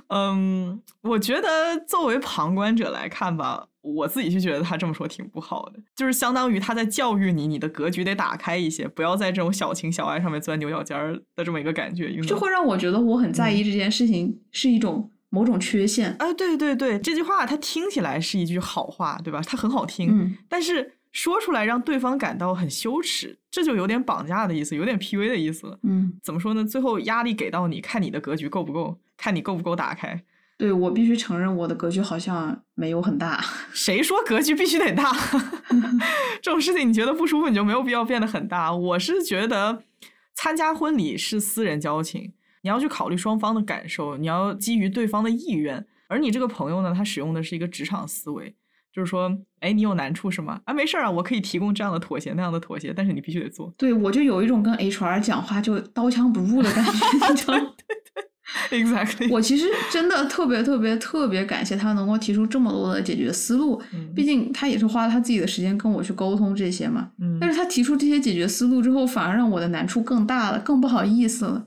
[0.07, 12.13] 嗯，我觉得作为旁观者来看吧，我自己就觉得他这么说挺不好的，就是相当于他在教育你，你的格局得打开一些，不要在这种小情小爱上面钻牛角尖儿的这么一个感觉。
[12.21, 16.15] 这会让我觉得我很在意这件事情是一种某种缺陷。
[16.19, 19.41] 啊，对对对，这句话它听起来是一句好话，对吧？
[19.45, 25.79] 它很好听，嗯但是说出来让对方感到很羞耻，这就有点绑架的意思，有点 PUA 的意思了。
[25.83, 26.63] 嗯，怎么说呢？
[26.63, 30.23] 最后压力给到你，看你的格局够不够，看你够不够打开。
[30.57, 33.43] 对我必须承认，我的格局好像没有很大。
[33.73, 35.11] 谁说格局必须得大？
[36.41, 38.73] 这种事情你觉得不舒服，你就没有必要变得很大。
[38.73, 39.83] 我是觉得
[40.33, 45.85] 参加婚礼是私人交情，你要去考虑双方的感受，你要基于对方的意愿。
[46.07, 48.55] 而你这个朋友呢，他使用的是一个职场思维，
[48.91, 50.61] 就是说，哎，你有难处是吗？
[50.65, 53.71] 啊，没事儿啊，我可以提供这样的妥协那样的妥协，但是你必须得做。
[53.77, 57.73] 对我就有一种跟 HR 讲话就刀枪不入的感觉，你知道吗？
[58.71, 67.09] Exactly，我其实真的特别特别特别感谢他能够提出这么多的解决思路，嗯毕竟他也是花了他自己的时间跟我去沟通这些嘛。
[67.19, 71.65] 嗯但是他提出这些解决思路之后，反而让我的难处更大了，更不好意思了。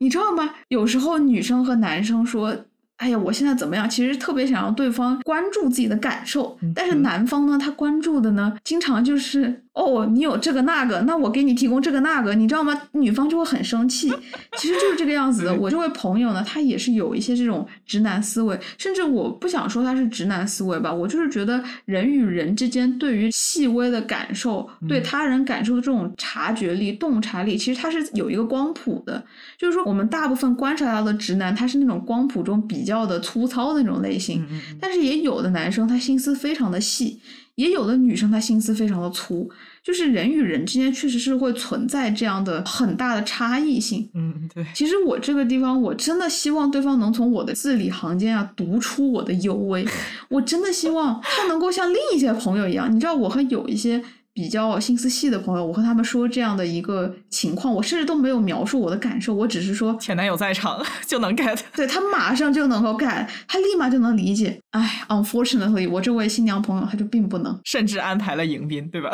[0.00, 0.54] 你知道吗？
[0.68, 2.56] 有时候女生和男生说
[2.98, 12.76] ：“哎呀，我现在怎么样？”其实特别想让对方关注自己的感受嗯，但是是男方呢，他关注的呢，经常就是哦，你有这个那个，那我给你提供这个那个，你知道吗？
[12.92, 14.12] 女方就会很生气。
[14.56, 15.54] 其实就是这个样子的。
[15.54, 29.24] 我这位朋友呢，他也是有一些这种直男思维，甚至我不想说他是直男思维吧，我就是觉得人与人之间对于细微的感受、对嗯他人感受的这种察觉力、洞察力，其实它是有一个光谱的。
[29.56, 34.44] 就是说，我们大部分观察到的直男，他是那种光谱中比较的粗糙的那种类型，
[34.80, 37.20] 但是也有的男生他心思非常的细，
[37.58, 39.50] 也有的女生她心思非常的粗，
[39.82, 44.08] 就是人与人之间确实是会存在这样的很大的差异性。
[44.14, 49.84] 嗯，对，其实我这个地方，我真的希望对方能从我的字里行间啊读出我的幽微。
[50.30, 54.00] 我真的希望他能够像另一些朋友一样，你知道，我和有一些
[54.38, 61.58] 比较心思细的朋友，我和他们说这样的一个情况，我甚至都没有描述我的感受，我只是说，前男友在场 就能 get。
[61.74, 64.60] 对他马上就能够 get，他立马就能理解。
[64.70, 67.60] 哎，unfortunately，我这位新娘朋友他就并不能。
[67.64, 69.10] 甚至安排了迎宾，对吧？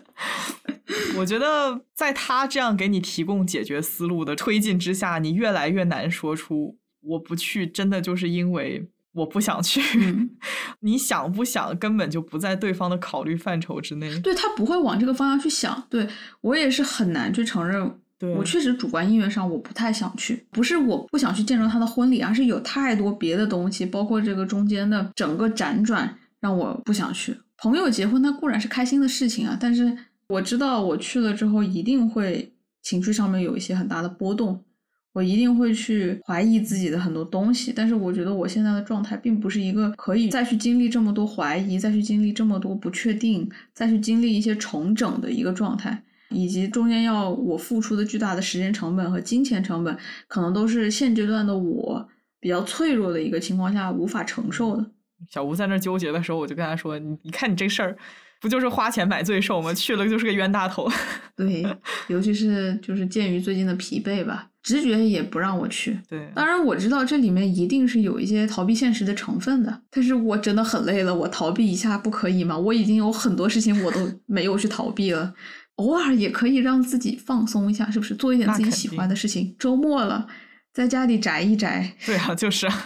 [1.16, 9.80] 我觉得在他这样给你提供解决思路的推进之下，你越来越难说出“我不去”，真的就是因为我不想去。
[9.98, 10.30] 嗯
[10.80, 14.18] 你想不想根本就不在对方的考虑范畴之内。
[14.20, 15.86] 对他不会往这个方向去想。
[15.90, 16.08] 对
[16.40, 27.36] 我也是很难去承认，对我确实主观意愿上我不太想去，不是我不想去见证他的婚礼，而是有太多别的东西，包括这个中间的整个辗转，让我不想去。
[27.58, 29.94] 朋友结婚，那固然是开心的事情啊，但是
[30.28, 34.64] 我知道我去了之后一定会情绪上面有一些很大的波动。
[35.12, 46.02] 我一定会去怀疑自己的很多东西，但是我觉得我现在的状态并不是一个可以再去经历这么多怀疑，再去经历这么多不确定，再去经历一些重整的一个状态。
[46.32, 54.92] 以及中间要我付出的巨大的时间成本和金钱成本，可能都是现阶段的我比较脆弱的一个情况下无法承受的。
[55.28, 57.96] 小吴在那纠结的时候，我就跟他说：“你你看你这事儿，
[58.40, 59.74] 不就是花钱买罪受吗？
[59.74, 60.88] 去了就是个冤大头。
[61.34, 61.66] 对，
[62.06, 65.98] 尤其是就是鉴于最近的疲惫吧，直觉也不让我去。
[66.08, 72.56] 对，当然我知道这里面一定是有一些逃避现实的成分的，但是我真的很累了，我逃避一下不可以吗？
[72.56, 75.34] 我已经有很多事情我都 没有去逃避了，
[75.76, 78.14] 偶尔也可以让自己放松一下，是不是？
[78.14, 79.54] 做一点自己喜欢的事情。
[79.58, 80.26] 周末了，
[80.72, 81.94] 在家里宅一宅。
[82.04, 82.68] 对啊，就是。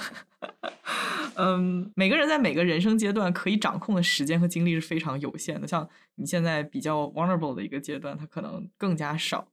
[1.36, 5.66] 嗯，每个人在每个人生阶段可以掌控的时间和精力是非常有限的。
[5.66, 9.48] 像你现在比较 vulnerable 的一个阶段，它可能更加少。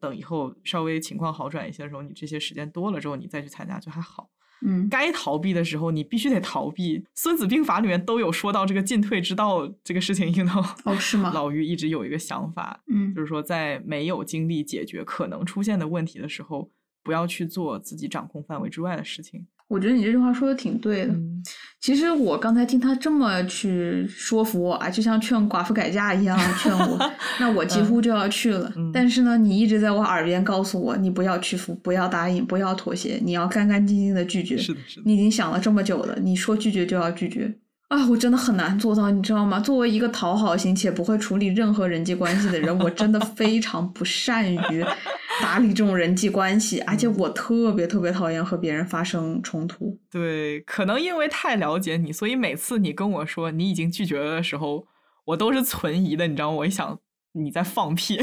[0.00, 4.30] 等以后稍微情况好转一些的时候，你这些时间多了之后，你再去参加就还好。
[4.66, 6.98] 嗯，该逃避的时候，你必须得逃避。
[7.14, 11.30] 《孙子兵法》里面都有说到这个进退之道这个事情，应当哦是吗？
[11.34, 16.70] 老于一直有一个想法，嗯，就是说在没有精力解决可能出现的问题的时候，
[17.02, 19.46] 不要去做自己掌控范围之外的事情。
[19.68, 21.14] 我觉得你这句话说的挺对的。
[21.80, 26.98] 其实我刚才听他这么去说服我啊，就像劝寡妇改嫁一样劝我，
[27.38, 28.72] 那我几乎就要去了。
[28.90, 34.56] 但是呢，你一直在我耳边告诉我，你不要屈服，不要答应，不要妥协，你要干干净净的拒绝。
[34.56, 35.02] 是的，是的。
[35.04, 37.54] 你已经想了这么久了，你说拒绝就要拒绝。
[37.88, 39.60] 啊，我真的很难做到，你知道吗？
[39.60, 44.84] 作为一个讨好型且不会处理任何人际关系的人，我真的非常不善于
[45.40, 49.98] 打理这种人际关系，而且我特别特别讨厌和别人发生冲突。
[50.10, 54.86] 对，可能因为太了解你，所以每次你跟我说你已经拒绝了的时候，
[55.26, 56.56] 我都是存疑的，你知道吗？
[56.58, 56.98] 我一想
[57.32, 58.18] 你在放屁，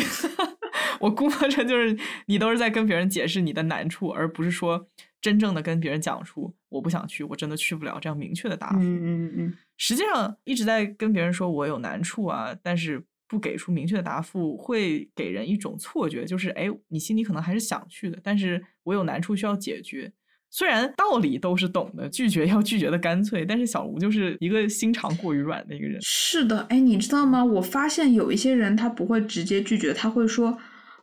[1.02, 1.98] 我估摸着就是
[2.28, 4.88] 你都是在跟别人解释你的难处，而不是说。
[5.22, 8.80] 真正的跟别人讲出我不想去，我真的去不了这样明确的答复。
[8.80, 9.54] 嗯嗯嗯。
[9.78, 20.12] 实际上一直在跟别人说我有难处啊，但是不给出明确的答复，会给人一种错觉，就是哎，你心里可能还是想去的，但是我有难处需要解决。
[20.50, 25.98] 虽然道理都是懂的，拒绝要拒绝的干脆，但是小吴就是一个心肠过于软的一个人。
[26.02, 27.42] 是的，哎，你知道吗？
[27.46, 30.58] 我发现有一些人他不会直接拒绝，他会说，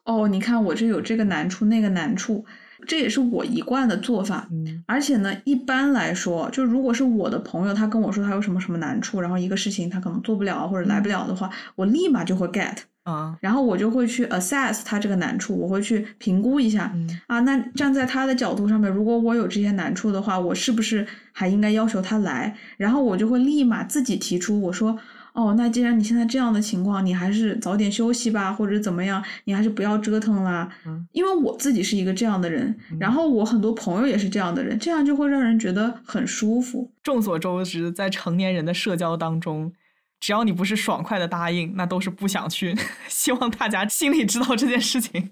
[0.04, 2.44] 哦，你看我这有这个难处，那个难处。
[2.86, 16.94] 这也是我一贯的做法，嗯，而且呢，一般来说，就如果是我的朋友，他跟我说他有什么什么难处，然后一个事情他可能做不了或者来不了的话，我立马就会 get 啊，然后我就会去 assess 他这个难处，我会去评估一下，
[17.26, 22.56] 啊，那站在他的角度上面，如果我有这些难处的话，我是不是还应该要求他来？
[22.76, 24.98] 然后我就会立马自己提出，我说。
[25.32, 30.68] 哦，那既然你现在这样的情况，你还是早点休息吧，或者怎么样，你还是不要折腾啦。
[30.86, 36.90] 嗯，因为我自己是一个这样的人，然后我很多朋友也是这样的人，这样就会让人觉得很舒服。
[37.02, 39.72] 众所周知，在成年人的社交当中，
[40.18, 42.76] 只要你不是爽快的答应，那都是不想去。
[43.08, 45.30] 希望大家心里知道这件事情。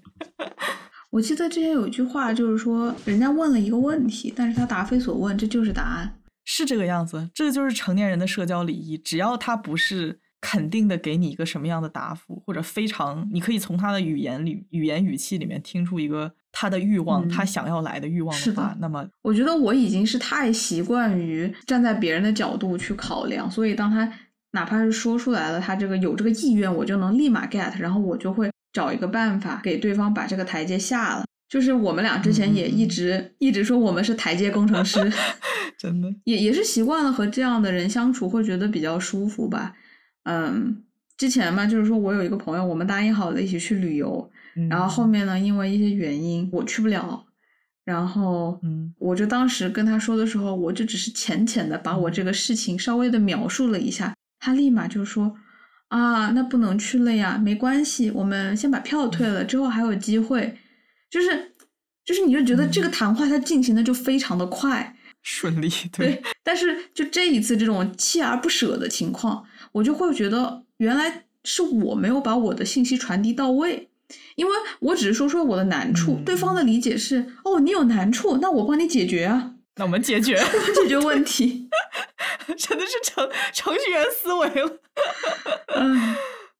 [1.09, 6.16] 我记得之前有一句话，就是说，人家问了一个问题，但是他答非所问，这就是答案。
[6.49, 8.97] 是这个样子，这就是成年人的社交礼仪。
[8.97, 24.09] 只要他不是肯定的给你一个什么样的答复，或者非常，你可以从他的语言里、语言语气里面听出一个他的欲望，他想要来的欲望的话，那么我觉得我已经是太习惯于站在别人的角度去考量，所以当他
[24.51, 31.25] 哪怕是说出来了，他这个有这个意愿，我就能立马 get，然后我就会找一个办法给对方把这个台阶下了。
[31.49, 34.99] 就是我们俩之前也一直一直说我们是台阶工程师，
[35.79, 39.73] 真的也也是习惯了和这样的人相处，会觉得比较舒服吧。
[40.23, 40.83] 嗯，
[41.17, 44.29] 之前嘛，就是说我有一个朋友，我们答应好了一起去旅游，
[44.69, 47.25] 然后后面呢，因为一些原因我去不了，
[47.85, 55.33] 然后嗯，我就当时跟他说的时候，我就只是浅浅的把我这个事情稍微的描述了一下，他立马就说
[55.87, 60.57] 啊，那不能去了呀，没关系，我们先把票退了，之后还有机会。
[61.09, 61.53] 就是，
[62.03, 66.21] 就是你就觉得这个谈话它进行的就非常的快 顺利，对。
[66.43, 73.89] 但是就这一次这种锲而不舍的情况，我就会觉得原来是我没有把我的信息传递到位，
[74.35, 80.41] 因为我只是说说我的难处，对方的理解是哦，你有难处，那我帮你解决啊， 那我们解决
[80.75, 81.69] 解决问题，
[82.57, 84.79] 真的是程程序员思维了，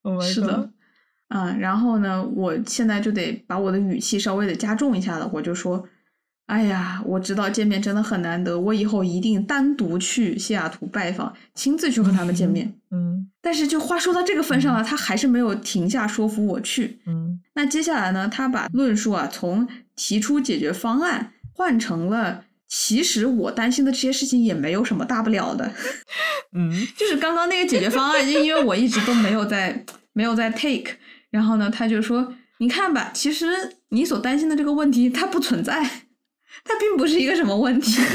[0.03, 0.71] 嗯，是的。
[1.30, 5.30] 嗯，然后呢，我现在就得把我的语气稍微的加重一下了。
[5.34, 5.84] 我就说，
[6.45, 12.73] 哎呀，我知道见面真的很难得，我以后一定单独去西雅图拜访，亲自去和他们见面。
[12.91, 16.99] 嗯，但是就话说到这个份上了，他还是没有停下说服我去。
[17.05, 19.67] 嗯，那接下来呢，他把论述啊从
[19.97, 25.73] 提出解决方案换成了，其实我担心的这些事情也没有什么大不了的。
[26.53, 30.93] 嗯， 就是刚刚那个解决方案，就因为我一直都没有在没有在 take。
[31.32, 33.47] 然后呢，他就说：“你看吧，其实
[33.89, 35.82] 你所担心的这个问题它不存在，
[36.63, 38.01] 它并不是一个什么问题。”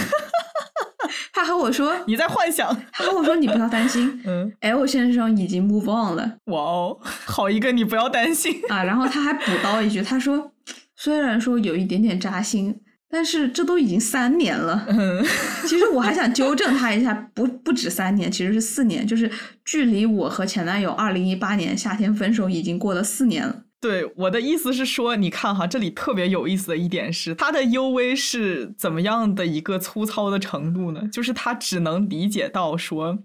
[1.33, 2.75] 他和我说你在幻想。
[2.93, 8.61] 他和我说：“你不要担心嗯，，L 先生已经 move on 了哇哦，好一个你不要担心。
[8.69, 10.53] 啊。”然后他还补刀一句，他说
[10.97, 12.81] ：“虽然说有一点点扎心，
[13.15, 15.23] 但是这都已经三年了。”嗯，
[15.69, 19.31] 其实我还想纠正他一下，不不止三年，其实是四年，就是
[19.67, 23.65] 距离我和前男友二零一八年夏天分手已经过了四年了。
[23.79, 31.07] 对，我的意思是说，你看哈，这里特别有意思的一点是，他的 U V 是怎么样的一个粗糙的程度呢？
[31.13, 33.19] 就是他只能理解到说，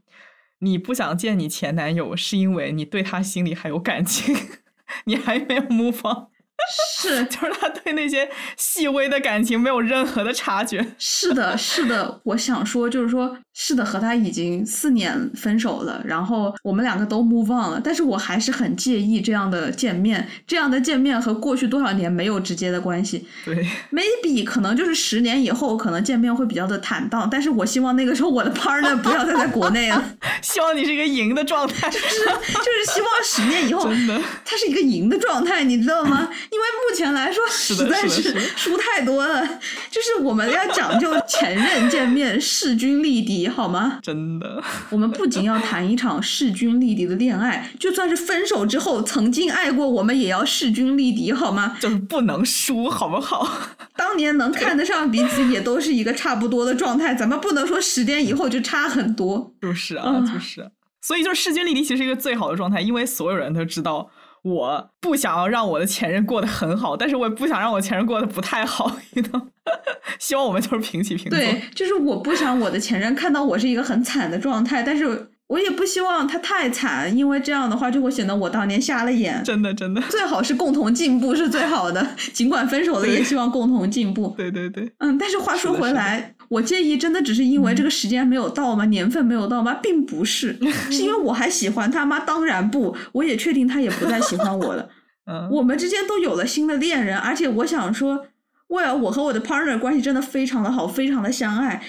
[0.59, 4.35] 你不想见你前男友，是因为你对他心里还有感情，
[5.05, 6.25] 你还没有 move on，
[6.99, 8.27] 是就是他对那些
[8.57, 10.85] 细微的感情没有任何的察觉。
[10.97, 23.27] 是的，是的，我想说就是说，是的，和他已经四年分手了，然后我们两个都 move on 了，但是我还是很介意这样的见面，这样的见面和过去多少年没有直接的关系。
[23.45, 23.55] 对，
[23.93, 30.03] maybe 可能就是十年以后，可能见面会比较的坦荡，但是我希望那个时候我的 partner 不要再在国内了。
[30.41, 31.89] 希望你是一个赢的状态。
[31.89, 36.29] 就是就是希望十年以后，真的他是一个赢的状态，你知道吗？
[36.49, 39.45] 因为目前来说实在是输太多了，
[39.91, 43.99] 就是我们要讲究前任见面势均力敌，好吗？
[44.01, 51.77] 真的，我们不仅要谈一场势均力敌的恋爱，就算是分手之后曾经爱过，我们也要势均力敌，好吗？
[51.79, 53.47] 就是不能输，好不好？
[53.97, 59.53] 当年能看得上彼此，也都是一个差不多的状态，咱们不能说十年以后就差很多。
[59.61, 60.67] 就是啊，嗯就是啊。
[61.01, 64.09] 所以就是势均力敌，其实是一个最好的状态，因为所有人都知道，
[64.43, 69.41] 我不想要让我的前任过得很好，但是我也不想让我前任过得不太好，你知道？
[70.19, 71.37] 希望我们就是平起平坐。
[71.37, 79.43] 对，就是我不想我的前任看到我是一个很惨的状态，但是我也不希望他太惨，因为这样的话就会显得我当年瞎了眼。
[79.43, 84.33] 真的真的，最好是共同进步是最好的，尽管分手了，也希望共同进步。
[84.37, 88.85] 对对对，嗯，但是话说回来，我介意真的只是因为这个时间没有到吗？
[88.85, 89.73] 年份没有到吗？
[89.81, 90.57] 并不是，
[90.89, 92.19] 是因为我还喜欢他吗？
[92.19, 94.89] 当然不，我也确定他也不再喜欢我了。
[95.29, 98.27] 嗯，我们之间都有了新的恋人，而且我想说，
[98.67, 101.81] 为了我和我的 partner 关系真的非常的好，非常的相爱。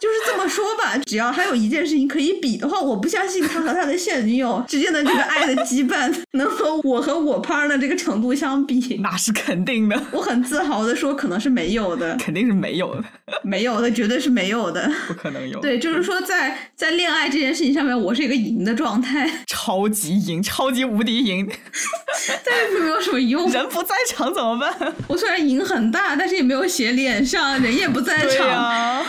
[0.00, 8.76] 就是这么说吧，只要还有一件事情可以比的话，我不相信他和他的现女友之间的这个爱的羁绊能和我和我 partner 这个程度相比。
[9.02, 13.04] 那是肯定的，我很自豪的说，可能是没有的，肯定是没有的，
[13.42, 14.90] 没有的，绝对是没有的。
[15.08, 15.60] 不可能有。
[15.60, 21.48] 对，就是说在在恋爱这件事情上面，我是一个赢的状态， 超级赢，超级无敌赢，
[22.44, 23.50] 但是并没有什么用。
[23.50, 24.94] 人不在场怎么办？
[25.08, 29.04] 我虽然赢很大，但是也没有写脸上，人也不在对场。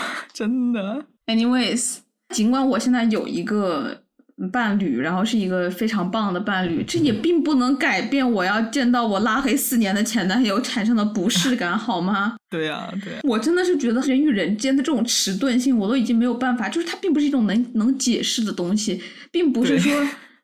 [0.46, 1.06] 呀、真的。
[1.26, 1.98] Anyways，
[2.30, 4.04] 尽管我现在有一个
[4.52, 12.36] 伴侣，然后是一个非常棒的伴侣，这也并不能改变我要见到我拉黑四年的前男友产生的不适感， 好吗？
[12.50, 19.92] 对呀、对呀、我真的是觉得人与人间的这种迟钝性，我都已经没有办法，就是它并不是一种能能解释的东西，并不是说。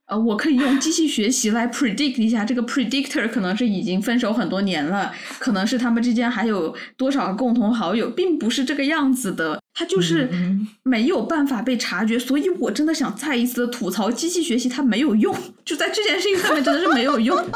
[0.05, 12.19] 呃，我可以用机器学习来 predict 一下，这个 predictor 可能是已经分手很多年了，可能是他们之间还有多少共同好友，并不是这个样子的，它就是嗯没有办法被察觉。
[12.19, 17.37] 所以我真的想再一次的吐槽机器学习，它没有用，就在这件事情上面真的是没有用。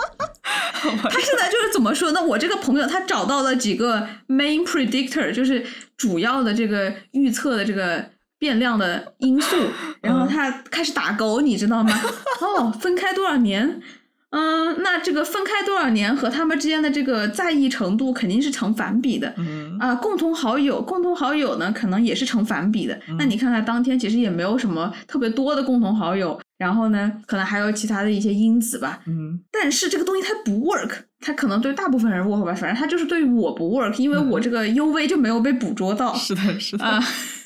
[0.80, 2.22] 他现在就是怎么说呢？
[2.22, 5.66] 我这个朋友他找到了几个 main predictor，就是
[5.98, 9.56] 主要的这个预测的这个变量的因素，
[10.02, 12.02] 然后他开始打勾，你知道吗？
[12.40, 13.82] 哦，分开多少年？
[14.30, 19.34] 嗯，那这个分开多少年和他们之间的这个在意程度肯定是成反比的。
[19.38, 23.00] 嗯，啊，共同好友，共同好友呢，可能也是成反比的。
[23.18, 29.00] 那你看看当天其实也没有什么特别多的共同好友，然后呢，可能还有其他的一些因子吧。
[29.08, 36.84] 嗯，但是这个东西它不 work，它可能对大部分人 work 吧，反正它就是对于我不 work，因为我这个 U V 就没有被捕捉到是的，是的。
[36.84, 37.02] 啊，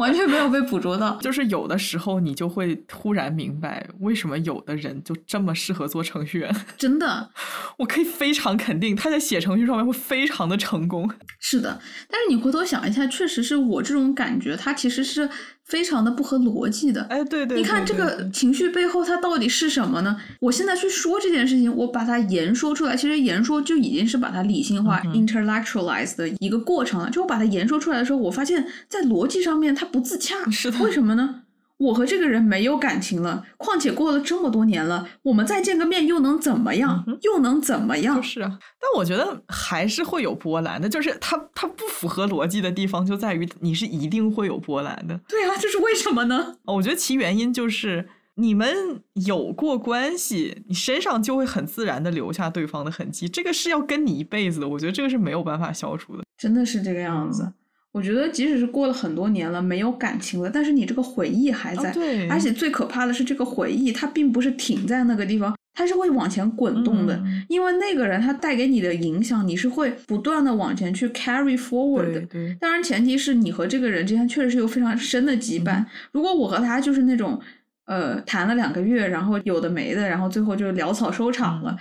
[0.00, 1.16] 完全没有被捕捉到。
[1.22, 6.54] 就是有的时候你就会突然明白，为什么有的人就这么适合做程序员。
[6.76, 7.30] 真的
[7.78, 11.10] 我可以非常肯定，他在写程序上面会非常的成功。
[11.38, 15.28] 是的，但是你回头想一下，确实是我这种感觉，他其实是
[15.70, 17.02] 非常的不合逻辑的。
[17.04, 20.16] 哎，对对你看这个情绪背后它到底是什么呢？
[20.40, 27.08] 我现在去说这件事情，我把它言说出来，其实言说就已经是把它理性化、嗯 intellectualize 的一个过程了。
[27.08, 30.50] 就我把它言说出来的时候，我发现在逻辑上面它不自洽。
[30.50, 31.42] 是的为什么呢？
[31.80, 37.04] 我和这个人没有感情了，况且过了这么多年了，我们再见个面又能怎么样？
[37.22, 38.16] 又能怎么样？
[38.16, 45.18] 就是啊，但我觉得还是会有波澜的，就是它它不符合逻辑的地方就在于你是一定会有波澜的。
[45.26, 46.56] 对啊，这是为什么呢？
[46.66, 54.68] 哦，我觉得其原因就是你们有过关系，你身上就会很自然的留下对方的痕迹，这个是要跟你一辈子的。
[54.68, 56.24] 我觉得这个是没有办法消除的。
[56.36, 57.54] 真的是这个样子。
[57.92, 61.90] 我觉得即使是过了很多年了，没有感情了，但是你这个回忆还在。
[61.92, 62.28] 对。
[62.28, 67.20] 而且最可怕的是，这个回忆它并不是停在那个地方，它是会往前滚动的。
[67.48, 72.20] 因为那个人他带给你的影响，你是会不断的往前去 carry forward 的。
[72.22, 72.54] 对。
[72.60, 75.84] 当然，前提是你和这个人之间确实是有非常深的羁绊。
[76.12, 77.40] 如果我和他就是那种。
[77.86, 81.76] 呃，谈了两个月，然后有的没的，然后最后就潦草收场了。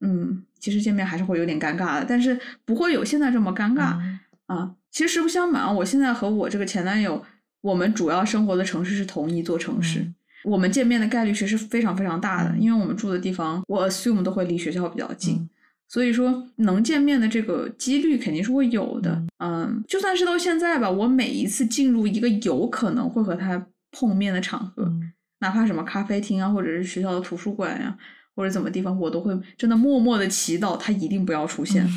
[0.00, 3.98] 嗯，其实见面还是会有点尴尬的，但是不会有现在这么尴尬
[4.46, 4.76] 啊。
[4.90, 7.24] 其实实不相瞒，我现在和我这个前男友，
[7.60, 10.06] 我们主要生活的城市是同一座城市，
[10.44, 15.48] 我们见面的概率其实非常非常大的，因为我们住的地方，我 assume 都会离学校比较近，
[15.88, 19.22] 所以说能见面的这个几率肯定是会有的。
[19.38, 24.92] 嗯，就算是到现在吧，我每一次进入一个有可能会和他碰面的场合。
[25.40, 27.96] 哪怕什么咖啡厅啊，或者是学校的图书馆呀，
[28.34, 31.88] 或者怎么地方，我都会真的默默的祈祷他一定不要出现。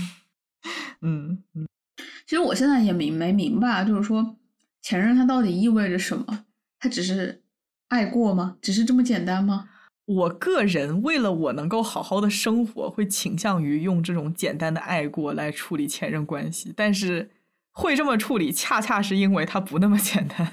[1.02, 1.68] 嗯嗯，
[2.26, 4.36] 其实我现在也明没明白，就是说
[4.82, 6.46] 前任他到底意味着什么？
[6.80, 7.42] 他只是
[7.90, 8.58] 爱过吗？
[8.62, 9.70] 只是这么简单吗？
[10.06, 17.32] 我个人为了我能够好好的生活，会倾向于用这种简单的爱过来处理前任关系，但是。
[17.76, 20.48] 会这么处理，恰恰是因为他不那么简单。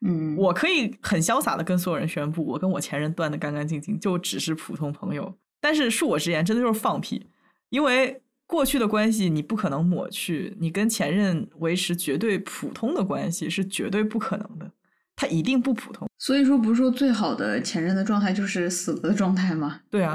[0.00, 5.36] 嗯，我可以很潇洒的跟所有人宣布，我跟我前任断的干干净净，就只是普通朋友。
[5.60, 7.26] 但是恕我直言，真的就是放屁。
[7.68, 8.21] 因为
[8.52, 14.70] 过去的关系你不可能抹去，你跟前任维持绝对普通的关系是绝对不可能的，
[15.16, 16.06] 他一定不普通。
[16.18, 19.80] 所以说，不是说最好的前任的状态就是死了的状态吗？
[19.88, 20.14] 对啊，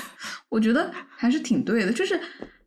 [0.50, 2.20] 我觉得还是挺对的，就是。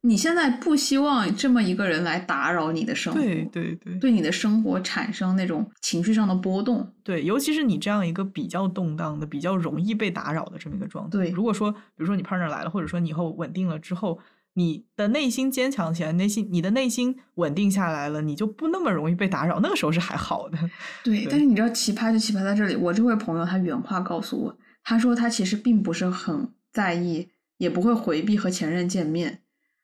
[0.03, 11.11] 你现在不希望这么一个人来打扰你的生活，对对对，对你的生活产生那种情绪上的波动，对，尤其是你这样一个比较动荡的、比较容易被打扰的这么一个状态。
[11.11, 14.17] 对，如果说，比如说你 partner 来了，或者说你以后稳定了之后，
[14.53, 19.59] 你的内心坚强起来，内心你的内心稳定下来了，你就不那么容易被打扰。
[19.61, 20.57] 那个时候是还好的。
[21.03, 29.39] 对， 但是你知道奇葩就奇葩在这里，我这位朋友他原话告诉我，他说他其实并不是很在意，也不会回避和前任见面。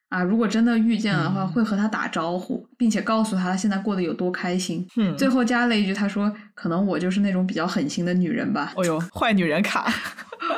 [0.09, 4.87] 啊，如果真的遇见了的话，会和他打招呼，并且告诉他他现在过得有多开心。
[5.17, 9.91] 最后加了一句，他说：“可能我就是那种比较狠心的女人吧。”哦呦，坏女人卡！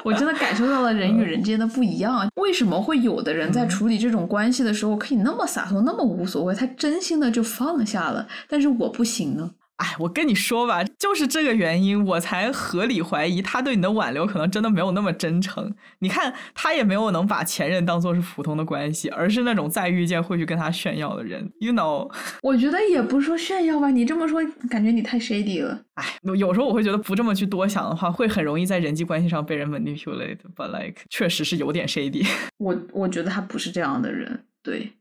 [0.04, 2.30] 我真的感受到了人与人之间的不一样。
[2.36, 6.54] 为什么会有的人在处理这种关系的时候可以那么洒脱，那么无所谓？
[6.56, 9.52] 他真心的就放下了，但是我不行呢？
[9.80, 15.74] 哎，我跟你说吧，就是这个原因，我才合理怀疑他对你的挽留可能真的没有那么真诚。
[16.00, 21.50] 你看，他也没有能把前任当做是普通的关系，而是那种再遇见会去跟他炫耀的人。
[21.60, 22.12] You know？
[22.44, 25.80] 我觉得也不是说炫耀吧，你这么说，感觉你太 shady 了。
[25.94, 26.04] 哎，
[26.38, 30.40] 有时候我会觉得不这么去多想的话，会很容易在人际关系上被人 manipulate。
[30.58, 32.28] But like，确实是有点 shady。
[32.60, 34.92] 我我觉得他不是这样的人，对。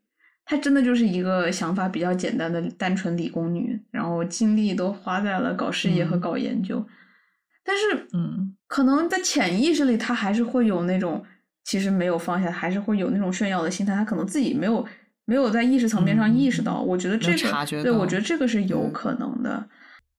[0.51, 6.83] 她真的就是一个想法比较简单的单纯理工女，然后精力都花在了搞事业和搞研究。
[7.63, 11.23] 但是，嗯，可能在潜意识里，她还是会有那种
[11.65, 13.95] 其实没有放下，还是会有那种炫耀的心态。
[13.95, 14.83] 她可能自己没有
[15.27, 16.81] 没有在意识层面上意识到。
[16.81, 19.69] 我觉得这个，对，我觉得这个是有可能的。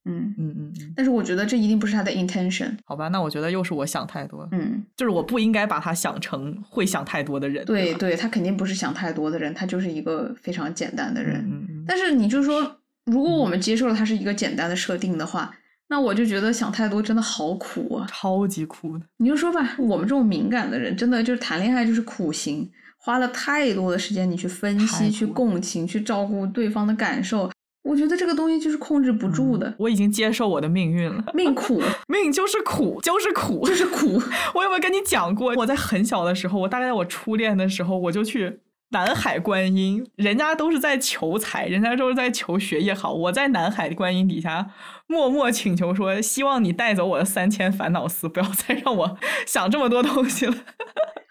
[0.04, 2.70] 嗯嗯嗯，但是我觉得这一定不是他的 intention。
[2.84, 4.48] 好吧，那我觉得又是我想太多。
[4.52, 7.64] 嗯，就是我不应该把他想成会想太多的人。
[7.66, 11.36] 对对，他肯定不是想太多的人，他就是一个非常简单的人。
[11.46, 11.84] 嗯嗯。
[11.86, 15.54] 但是你就说，如果我们接受了他是一个简单的设定的话，
[15.88, 19.04] 那我就觉得想太多真的好苦啊，超级苦的。
[19.18, 27.50] 你就说吧，我们这种敏感的人，真的就是谈恋爱就是苦行，花了太多的时间，你去分析、去共情、去照顾对方的感受。
[27.82, 29.74] 我觉得这个东西就是控制不住的。
[29.78, 34.20] 我已经接受我的命运了，命苦， 命就是苦，就是苦， 就是苦。
[34.54, 35.54] 我有没有跟你讲过？
[35.56, 38.60] 我在很小的时候，我大概在我初恋的时候，我就去
[38.90, 44.70] 南海观音，人家都是在求财，人家都是在求学业好，我在南海观音底下
[45.06, 50.54] 默默请求说，希望你带走我的三千烦恼丝，不要再让我想这么多东西了。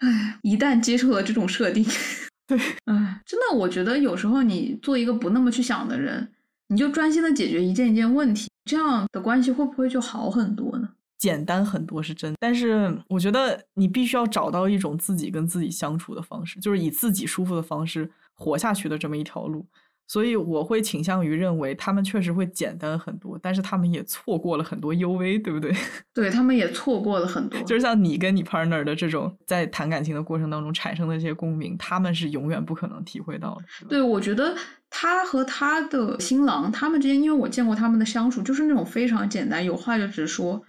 [0.00, 1.84] 唉，一旦接受了这种设定，
[2.48, 6.32] 对，唉，真的，我觉得有时候你做一个不那么去想的人。
[6.70, 10.88] 你就专心的解决一件一件问题，这样的关系会不会就好很多呢？
[11.18, 19.66] 简单很多是真，但是我觉得你必须要找到一种自己跟自己相处的方式，就是以自己舒服的方式活下去的这么一条路。
[20.06, 25.72] 所以我会倾向于认为他们确实会简单很多，但是他们也错过了很多 U V，对不对？
[26.12, 33.86] 对他们也错过了很多，就是像你跟你 partner 的这种在谈感情的过程当中产生的这些共鸣，他们是永远不可能体会到的。
[33.88, 34.52] 对，我觉得
[34.90, 40.62] 他和他的新郎他们之间，因为我见过他们的相处，就是那种非常简单，有话就直说。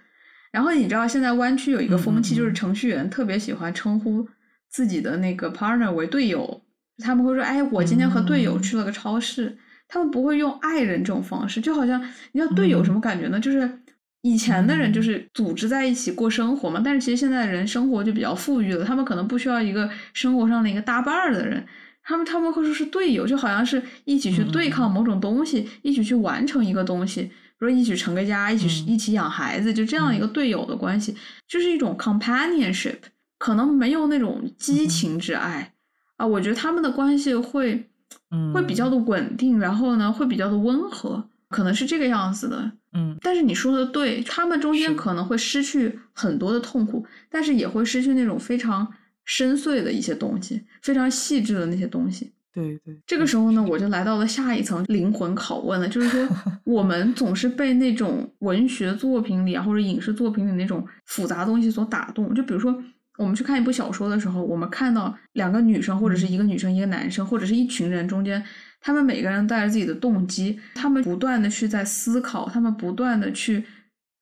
[0.51, 4.27] 然后你知道现在湾区有一个风气，就是程序员特别喜欢称呼
[4.69, 6.61] 自己的那个 partner 为队友，
[7.03, 9.57] 他们会说：“哎，我今天和队友嗯去了个超市。
[9.93, 12.01] 他们不会用爱人这种方式，就好像
[12.31, 13.37] 你知道队友什么感觉呢？
[13.37, 13.69] 就是
[14.21, 21.65] 以前的人就是组织在一起过生活嘛，但是其实现在的人生活就比较富裕了，他们可能不需要一个生活上的一个搭伴儿的人，
[22.11, 28.93] 他们他们会说是队友，就好像是一起去对抗某种东西，一起去完成一个东西，比如说一起成个家，一起、嗯。
[28.93, 31.15] 一起养孩子，就这样一个队友的关系，
[31.47, 32.97] 就是一种 companionship，
[33.37, 35.73] 可能没有那种激情之爱、
[36.17, 37.87] 啊，我觉得他们的关系会
[38.31, 42.71] 嗯，会比较的稳定，然后呢会比较的温和，可能是这个样子的。
[42.93, 43.17] 嗯。
[43.21, 48.85] 但是你说的对，他们中间可能会失去很多的痛苦，但是也会失去那种非常
[49.31, 52.29] 深邃的一些东西，非常细致的那些东西。
[52.53, 56.27] 对对，这个时候呢，我就来到了下一层灵魂拷问了，就是说，
[56.65, 62.35] 我们总是被那种文学作品里啊，或者影视作品里那种复杂东西所打动。
[62.35, 62.77] 就比如说，
[63.17, 68.43] 我们去看一部小说的时候，我们看到两个女生，或者是一个女生一个男生，或者是一群人中间，
[68.81, 73.63] 他们每个人带着自己的动机，他们不断的去在思考，他们不断的去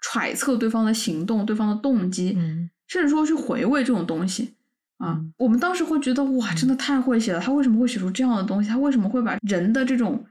[0.01, 4.53] 揣测对方的行动、对方的动机，嗯甚至说去回味这种东西
[4.99, 8.69] 啊嗯，我们当时会觉得哇，真的太会写了，他为什么会写出这样的东西？
[8.69, 10.23] 他为什么会把人的这种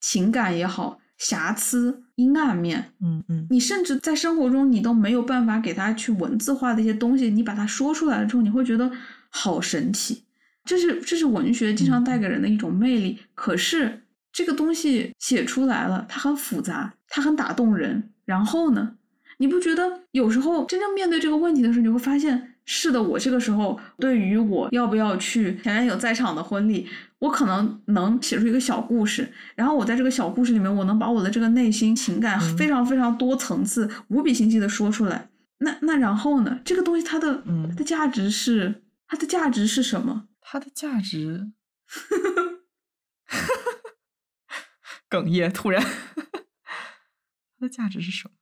[0.00, 8.90] 情感也好、瑕疵、阴暗面，嗯嗯你甚至在生活中你都没有办法给他去文字化的一些东西，你把它说出来了之后，你会觉得
[9.30, 10.24] 好神奇。
[10.64, 13.18] 这是这是文学经常带给人的一种魅力。
[13.34, 18.10] 可是这个东西写出来了，它很复杂，它很打动人。
[18.24, 18.96] 然后呢，
[19.36, 26.88] 你不觉得有时候真正面对这个问题的时候，你会发现，是的，我这个时候对于我要不要去前男友在场的婚礼，
[27.18, 35.28] 我可能能写出一个小故事，然后我在这个小故事里面，我能把我的这个内心情感嗯非常非常多层次、无比清晰的说出来。
[35.58, 36.60] 那那然后呢？
[36.64, 40.28] 这个东西它的嗯它的价值是它的价值是什么？
[40.40, 41.52] 它的价值，
[45.08, 45.82] 哽咽，突然，
[47.58, 48.34] 它的价值是什么？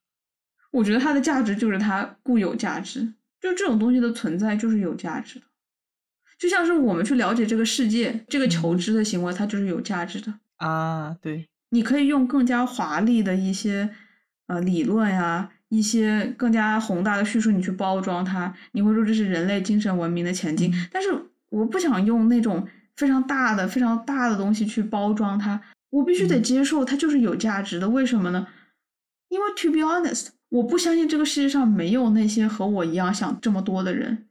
[0.72, 3.12] 我觉得它的价值就是它固有价值，
[3.42, 5.44] 就这种东西的存在就是有价值的，
[6.38, 10.32] 就像是我们去了解这个世界，这个求嗯知的行为，它就是有价值的。
[10.58, 13.90] 啊，对，你可以用更加华丽的一些
[14.46, 20.72] 呃理论呀，一些更加宏大的叙述，你去包装它，你会说这是人类精神文明的前进。
[20.72, 21.12] 嗯但是
[21.48, 27.88] 我不想用那种非常大的、非常大的东西去包装它，我必须得嗯接受它就是有价值的。
[27.90, 28.46] 为什么呢？
[29.28, 34.26] 因为 to be honest，我不相信这个世界上没有那些和我一样想这么多的人。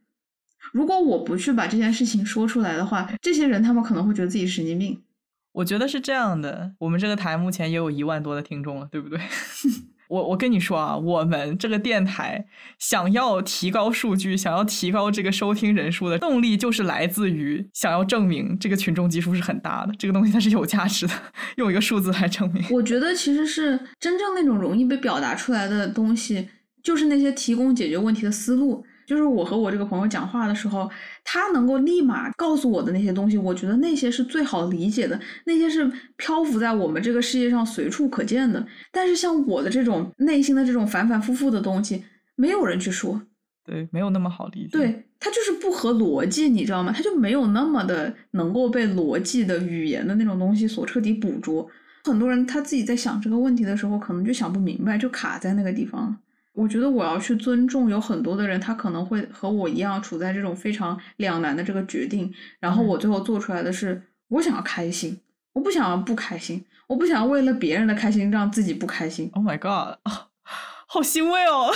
[0.72, 5.02] 如果我不去把这件事情说出来的话，这些人他们可能会觉得自己神经病。
[5.50, 9.18] 我觉得是这样的，我们这个台目前也有一万多的听众了，对不对？
[10.12, 12.44] 我我跟你说啊，我们这个电台
[12.78, 21.14] 想要提高数据，想要提高这个收听人数的动力，就是来自于想要证明这个群众基数是很大的，这个东西它是有价值的，
[21.56, 22.62] 用一个数字来证明。
[22.70, 26.50] 我觉得其实是真正那种容易被表达出来的东西，
[26.82, 28.84] 就是那些提供解决问题的思路。
[29.12, 30.90] 就是我和我这个朋友讲话的时候，
[31.22, 35.86] 他能够立马告诉我的那些东西，我觉得那些是最好理解的，那些是
[36.16, 38.66] 漂浮在我们这个世界上随处可见的。
[38.90, 42.02] 但是像我的这种内心的这种反反复复的东西，
[42.36, 43.20] 没有人去说。
[43.66, 46.90] 对，没有那么好理解。，对，它就是不合逻辑，你知道吗？
[46.90, 51.68] 它就没有那么的能够被逻辑的语言的那种东西所彻底捕捉。
[52.04, 56.16] 很多人他自己在想这个问题的时候，可能就想不明白，就卡在那个地方。
[56.54, 65.18] 我觉得我要去尊重有很多的人，他可能会和我一样处在这种非常两难的这个决定，然后嗯我最后做出来的是，我想要开心，
[65.54, 69.30] 我不想要不开心，我不想要为了别人的开心让自己不开心。
[69.32, 70.28] Oh my god，啊，
[70.86, 71.72] 好欣慰哦。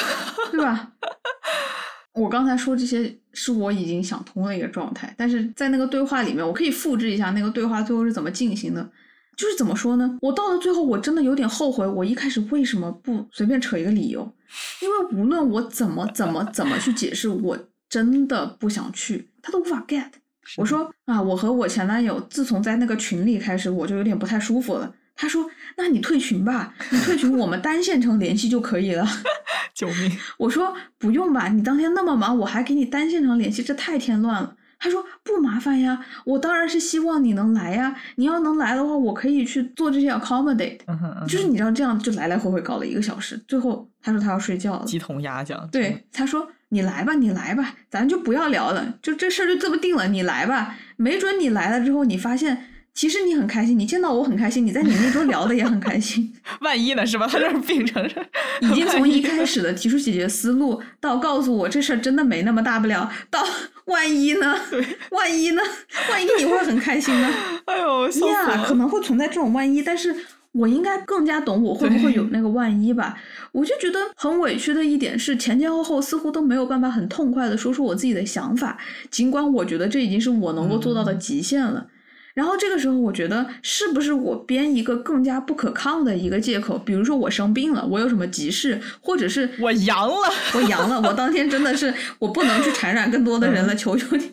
[0.50, 0.92] 对吧？
[2.12, 8.90] 我刚才说这些是我已经想通了一个状态，但是在那个对话里面，我可以复制一下那个对话最后是怎么进行的。
[9.37, 10.18] 就是怎么说呢？
[10.22, 14.32] 我到了最后，我真的有点后悔，我一开始为什么不随便扯一个理由？
[14.80, 17.59] 因为无论我怎么怎么怎么去解释，我
[17.89, 20.11] 真的不想去，他都无法 get。
[20.57, 24.95] 我说啊，我和我前男友自从在那个群里开始，我就有点不太舒服了。
[25.18, 29.07] 他说：“那你退群吧，你退群，我们单线程联系就可以了。
[29.74, 30.12] ”救命！
[30.37, 34.55] 我说不用吧，你当天那么忙，我还给你单线程联系，这太添乱了。
[34.78, 37.96] 他说不麻烦呀，我当然是希望你能来呀。
[38.16, 40.78] 你要能来的话，我可以去做这些 accommodate。
[40.86, 44.84] 嗯哼，嗯哼就是你知道这样就来来回回搞了一个小时，最后他说他要睡觉了。
[44.84, 45.68] 鸡同鸭讲。
[45.70, 50.76] 对，他说你来吧，你来吧，咱就不要聊了，就这事儿就这么定了，你来吧。
[50.96, 52.64] 没准你来了之后，你发现
[52.97, 56.32] 其实你很开心，你见到我很开心，你在你那桌聊的也很开心。
[56.62, 57.05] 万一呢？
[57.05, 57.28] 是吧？
[57.30, 58.16] 他这是病成是
[58.72, 63.44] 已经从一一开始的提出解决思路，到告诉我这事儿真的没那么大不了，到
[63.84, 64.57] 万一呢？
[65.12, 65.61] 万一呢？
[66.11, 67.30] 万一你会很开心呢？
[67.66, 70.16] 哎呦，笑死呀，我可能会存在这种万一，但是
[70.53, 73.14] 我应该更加懂我会不会有那个万一吧。
[73.53, 78.78] 我就觉得很委屈的一点是，前前后后似乎都没有办法很痛快的说出我自己的想法，
[79.11, 81.88] 尽管我觉得这已经是我能够做到的嗯极限了。
[82.37, 94.32] 然后这个时候，我觉得是不是我编一个更加不可抗的一个借口，比如说我生病了，我有什么急事，或者是我阳了， 我阳了，我当天真的是 我不能去传染更多的人了，嗯求求你。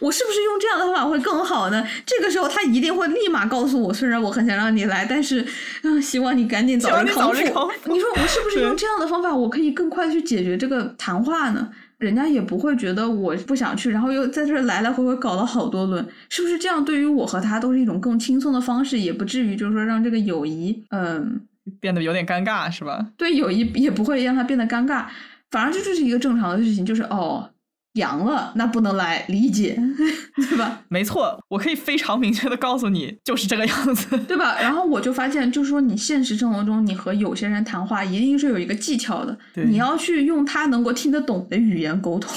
[0.00, 1.84] 我是不是用这样的方法会更好呢？
[2.06, 5.44] 这个时候他一定会立马告诉我，虽然我很想让你来，但是，
[5.82, 7.42] 嗯，希望你赶紧早日康复。
[7.86, 11.70] 你说我是不是用这样的方法，我可以更快去解决这个谈话呢？
[12.02, 16.84] 人家也不会觉得我不想去，然后又在这儿来来回回搞了好多轮，是不是这样？
[16.84, 21.40] 对于我和他都是一种更轻松的方式，也不至于就是说让这个友谊，嗯，
[21.78, 23.06] 变得有点尴尬，是吧？
[23.16, 25.06] 对友谊也不会让他变得尴尬，
[25.52, 27.48] 反而这就是一个正常的事情，就是哦，
[27.94, 29.78] 阳了那不能来，理解，
[30.48, 30.80] 对吧？
[30.88, 34.16] 没错，我可以非常明确的告诉你，就是这个样子。
[34.26, 34.56] 对吧？
[34.60, 42.32] 然后我就发现，就是说你现实生活中，你和有些人谈话一定是有一个技巧的，你要去用他能够听得懂的语言沟通。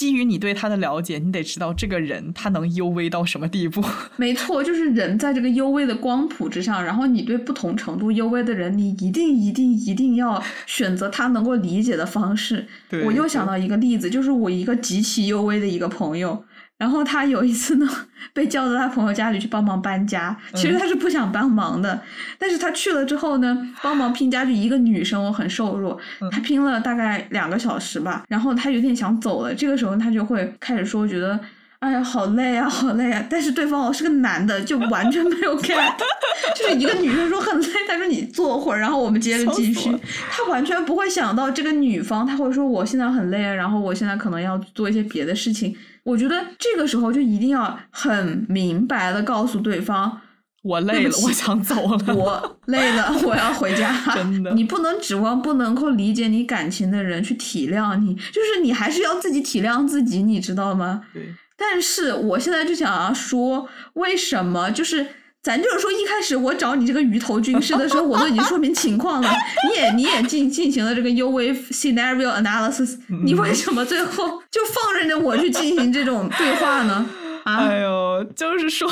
[0.00, 3.84] 基于你对他的了解，你得知道这个人他能优微到什么地步。
[4.16, 12.66] 没错，就是人在这个优微的光谱之上，然后你对不同程度优微的人，你一定一定一定要选择他能够理解的方式。
[13.04, 16.42] 我又想到一个例子，就是我一个极其优微的一个朋友，
[16.80, 17.86] 然后他有一次呢
[18.32, 22.00] 被叫到他朋友家里去帮忙搬家，其实嗯他是不想帮忙的，
[22.38, 31.38] 但是他去了之后呢，帮忙拼家具，一个女生我很瘦弱，嗯她拼了大概两个小时吧，然后她有点想走了，这个时候她就会开始说，觉得。
[31.80, 33.26] 哎呀，好累啊，好累啊！
[33.30, 35.92] 但是对方哦是个男的，就完全没有 get，
[36.54, 39.90] 就是一个女生说很累，他说你坐会儿，然后我们接着继续。
[40.30, 45.74] 他完全不会想到这个女方，他会说我现在很累啊，然后我现在可能要做一些别的事情。
[46.04, 50.20] 我觉得这个时候就一定要很明白的告诉对方，
[50.62, 52.14] 我累了，我想走了。
[52.14, 53.90] 我累了，我要回家。
[54.14, 61.02] 真的你不能指望不能够理解你感情的人去体谅你，就是你还是要自己体谅自己，你知道吗？
[61.14, 64.70] 对，但是我现在就想要说，为什么？
[64.70, 65.06] 就是
[65.42, 69.30] 咱就是说一开始我找你这个鱼头军师的时候，我都已经说明情况了，
[69.68, 77.06] 你也你也进进行了这个 U V scenario analysis，你为什么最后就放任着我去进行这种对话呢？
[77.44, 78.90] 啊，哎呦，就是说，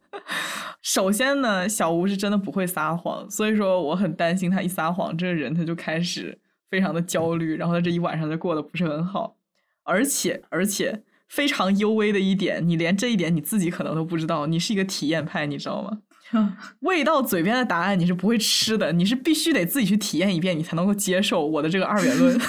[0.82, 6.38] 首先呢，小吴是真的不会撒谎，所以说我很担心他一撒谎，这个人他就开始
[6.70, 9.36] 非常的焦虑，然后他这一晚上就过得不是很好，
[9.82, 15.98] 而且而且非常幽微的一点，你连这一点你自己可能都不知道，你是一个体验派，你知道吗？
[16.80, 22.40] 喂到嘴边的答案你是不会吃的，你是必须得自己去体验一遍，你才能够接受我的这个二元论。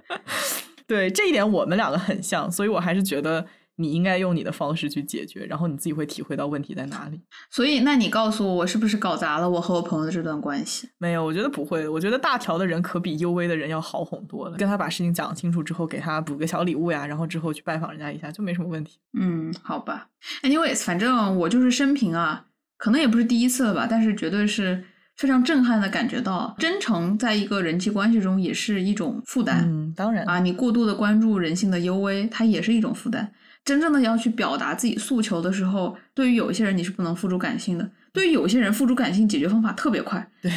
[0.86, 3.46] 对这一点我们两个很像，所以我还是觉得
[3.76, 7.20] 你应该用你的方式去解决，然后你自己会体会到问题在哪里。
[7.50, 10.88] 所以那你告诉我，我是不是搞砸了我和我朋友的这段关系？
[10.98, 11.88] 没有，我觉得不会。
[11.88, 14.56] 我觉得大条的人可比幽微的人要好哄多了。
[14.56, 18.98] 跟他把事情讲清楚之后，给他补个小礼物呀，然后之后去拜访人家一下，就没什么问题。
[19.18, 20.08] 嗯，好吧。
[20.42, 22.46] Anyways，反正我就是生平啊，
[22.76, 24.84] 可能也不是第一次了吧，但是绝对是
[25.16, 30.38] 非常震撼的感觉到，真诚在一个人际关系中也是一种负担、嗯，当然啊。
[30.38, 33.32] 你过度的关注人性的幽微，它也是一种负担。
[33.64, 40.52] 真正的要去表达自己诉求的时候，对于有一些人你是不能付诸感性的，对于有些人付诸感性解决方法特别快，对，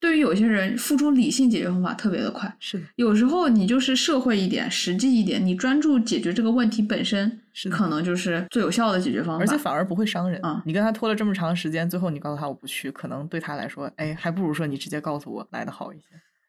[0.00, 2.54] 对于有些人付诸理性解决方法特别的快。
[2.60, 9.42] 是的，有时候你就是社会一点、实际一点，你专注解决这个问题本身，是可能就是最有效的解决方法。
[9.42, 10.40] 而且反而不会伤人。
[10.42, 16.04] 啊你跟他拖了这么长时间，最后你告诉他我不去，可能对他来说，哎，还不如说你直接告诉我来的好一些。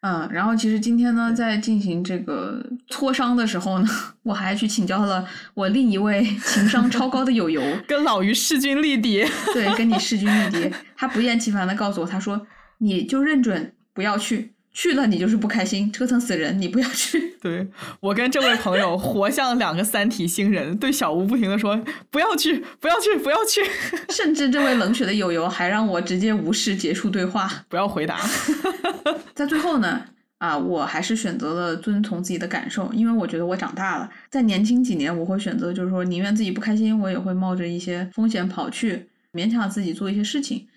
[0.06, 3.88] 嗯，然后其实今天呢，在进行这个磋商的时候呢，
[4.24, 9.26] 我还去请教了我另一位情商超高的友友， 跟老于势均力敌。
[9.54, 10.70] 对，跟你势均力敌。
[10.98, 12.46] 他不厌其烦的告诉我，他说
[12.80, 17.36] 你就认准不要去，去了你就是不开心，折腾死人，你不要去。
[17.40, 17.68] 对
[18.00, 23.62] 我跟这位朋友活像两个三体星人，对小吴不停的说不要去，不要去，不要去，
[24.10, 27.66] 甚至这位冷血的友友还让我直接无视结束对话。
[27.70, 28.20] 不要回答。
[29.36, 30.06] 在最后呢，
[30.40, 34.10] 啊，我还是选择了遵从自己的感受，因为我觉得我长大了。
[34.30, 40.68] 在年轻几年，我会选择就是说，宁愿自己不开心，我也会冒着一些风险跑去勉强自己做一些事情。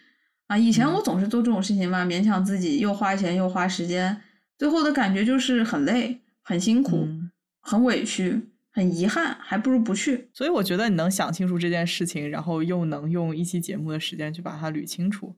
[0.47, 4.21] 啊，以前我总是做这种事情嘛，勉强自己又花钱又花时间，
[4.59, 7.31] 最后的感觉就是很累、很辛苦、嗯。
[7.69, 10.31] 很委屈、很遗憾，还不如不去。
[10.33, 15.35] 所以我觉得你能想清楚这件事情，然后又能用一期节目的时间去把它捋清楚，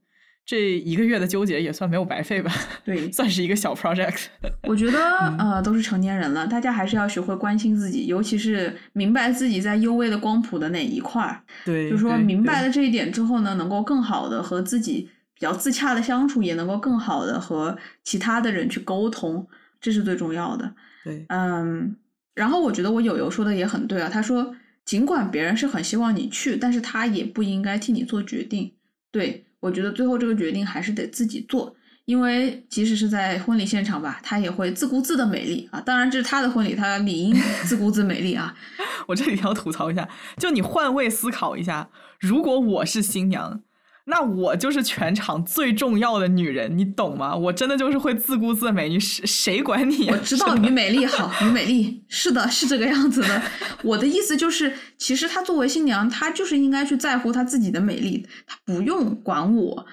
[0.49, 2.51] 这一个月的纠结也算没有白费吧？
[2.83, 4.29] 对，算是一个小 project。
[4.67, 4.99] 我觉得
[5.39, 11.43] 呃，都是成年人了，大家还是要学会关心自己，尤其是明白自己在 U V 的光谱的哪一块儿。
[11.67, 19.47] 对，就是说明白了这一点之后呢，能够更好的和自己比较自洽的相处，也能够更好的和其他的人去沟通，
[19.83, 20.75] 这是最重要的。
[21.05, 21.95] 对，嗯，
[22.35, 28.73] 然后我觉得我友友说的也很对啊，他说尽管别人是很希望你去，但是他也不应该替你做决定。
[29.13, 31.75] 对我觉得最后这个决定还是得自己做。
[32.05, 35.79] 因为即使是在婚礼现场吧，他也会自顾自的美丽啊。
[35.79, 37.35] 当然，这是他的婚礼，他理应
[37.67, 38.57] 自顾自美丽啊。
[39.07, 43.61] 我这里要吐槽一下，就你换位思考一下，如果我是新娘，
[44.09, 47.37] 那我就是全场最重要的女人，你懂吗？
[47.37, 50.15] 我真的就是会自顾自美，你谁谁管你呀？
[50.15, 53.43] 我知道于美丽好，于美丽是的，是这个样子的。
[53.83, 59.87] 我的意思就是，其实她作为新娘，她就是应该去在乎她自己的美丽，她不用管我。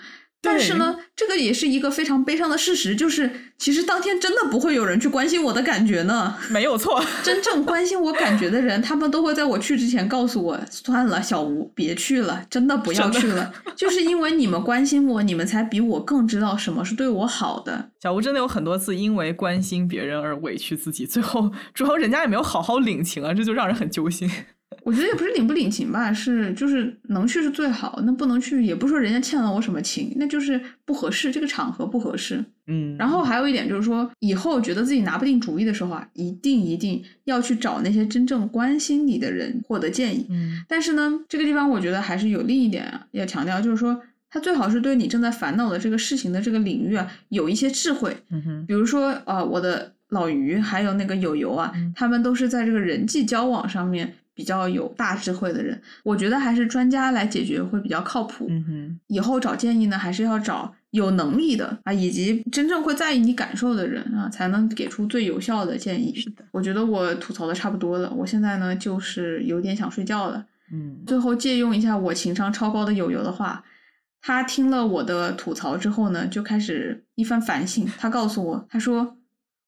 [0.46, 6.36] 但是呢，这个也是一个非常悲伤的事实，就是其实当天真的不会有人去关心我的感觉呢。
[6.50, 13.52] 没有错， 真正关心我感觉的人，他们都会在我去之前告诉我：算了，小吴，别去了，真的不要去了。
[13.76, 17.90] 就是因为你们关心我，你们才比我更知道什么是对我好的。
[18.02, 24.30] 小吴真的有很多次因为关心别人而委屈自己，最后主要人家也没有好好领情啊，这就让人很揪心。
[24.86, 32.46] 我觉得也不是领不领情吧，是就是能去是最好，那不能去也不是说人家欠了我什么情，那就是不合适，这个场合不合适。
[32.68, 40.28] 嗯，然后还有一点就是说，以后觉得自己拿不定主意的时候啊，一定一定要去找那些真正关心你的人获得建议。
[40.30, 48.16] 嗯但是呢，这个地方我觉得还是有另一点啊要强调，就是说他最好是对你正在烦恼的这个事情的这个领域啊有一些智慧。
[48.30, 55.82] 嗯哼，比如说，呃，我的老于还有那个友友啊，嗯他们都是在这个人际交往上面比较有大智慧的人。
[56.04, 58.46] 我觉得还是专家来解决会比较靠谱。
[58.50, 66.14] 嗯哼，以后找建议呢，还是要找有能力的啊，以及真正会在意你感受的人啊，才能给出最有效的建议。
[66.14, 70.46] 是的，我觉得我吐槽的差不多了，我现在呢就是有点想睡觉了。
[70.72, 73.64] 嗯最后借用一下我情商超高的友友的话，
[74.22, 77.86] 他听了我的吐槽之后呢，就开始一番反省。
[77.98, 79.18] 他告诉我，他说：“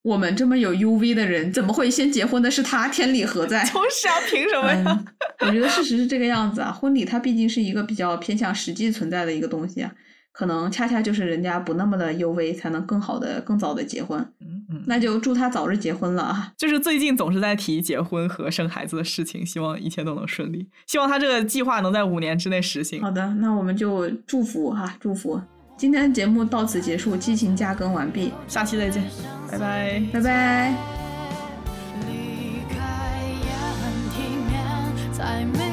[0.07, 2.87] 我们这么有 UV 的人，怎么会先结婚的是他？
[2.87, 5.03] 天理何在？”就是啊，凭什么呀？
[5.39, 6.71] 嗯，我觉得事实是这个样子啊。
[6.71, 9.91] 婚礼它毕竟是一个比较偏向实际存在的一个东西啊，
[10.31, 14.17] 可能恰恰就是人家不那么的 UV，才能更好的、更早的结婚。
[14.39, 16.53] 嗯嗯，那就祝他早日结婚了啊！
[16.57, 23.01] 就是最近总是在提结婚和生孩子的事情，希望一切都能顺利，希望他这个计划能在五年之内实行。
[23.01, 25.41] 好的，那我们就祝福哈，祝福。
[25.77, 28.33] 今天的节目到此结束激情加更完毕。
[28.47, 29.03] 下期再见。
[29.51, 30.03] 拜拜。
[30.11, 30.73] 拜拜。
[32.07, 32.75] 离开
[33.45, 34.17] 也很体
[34.47, 35.66] 面才没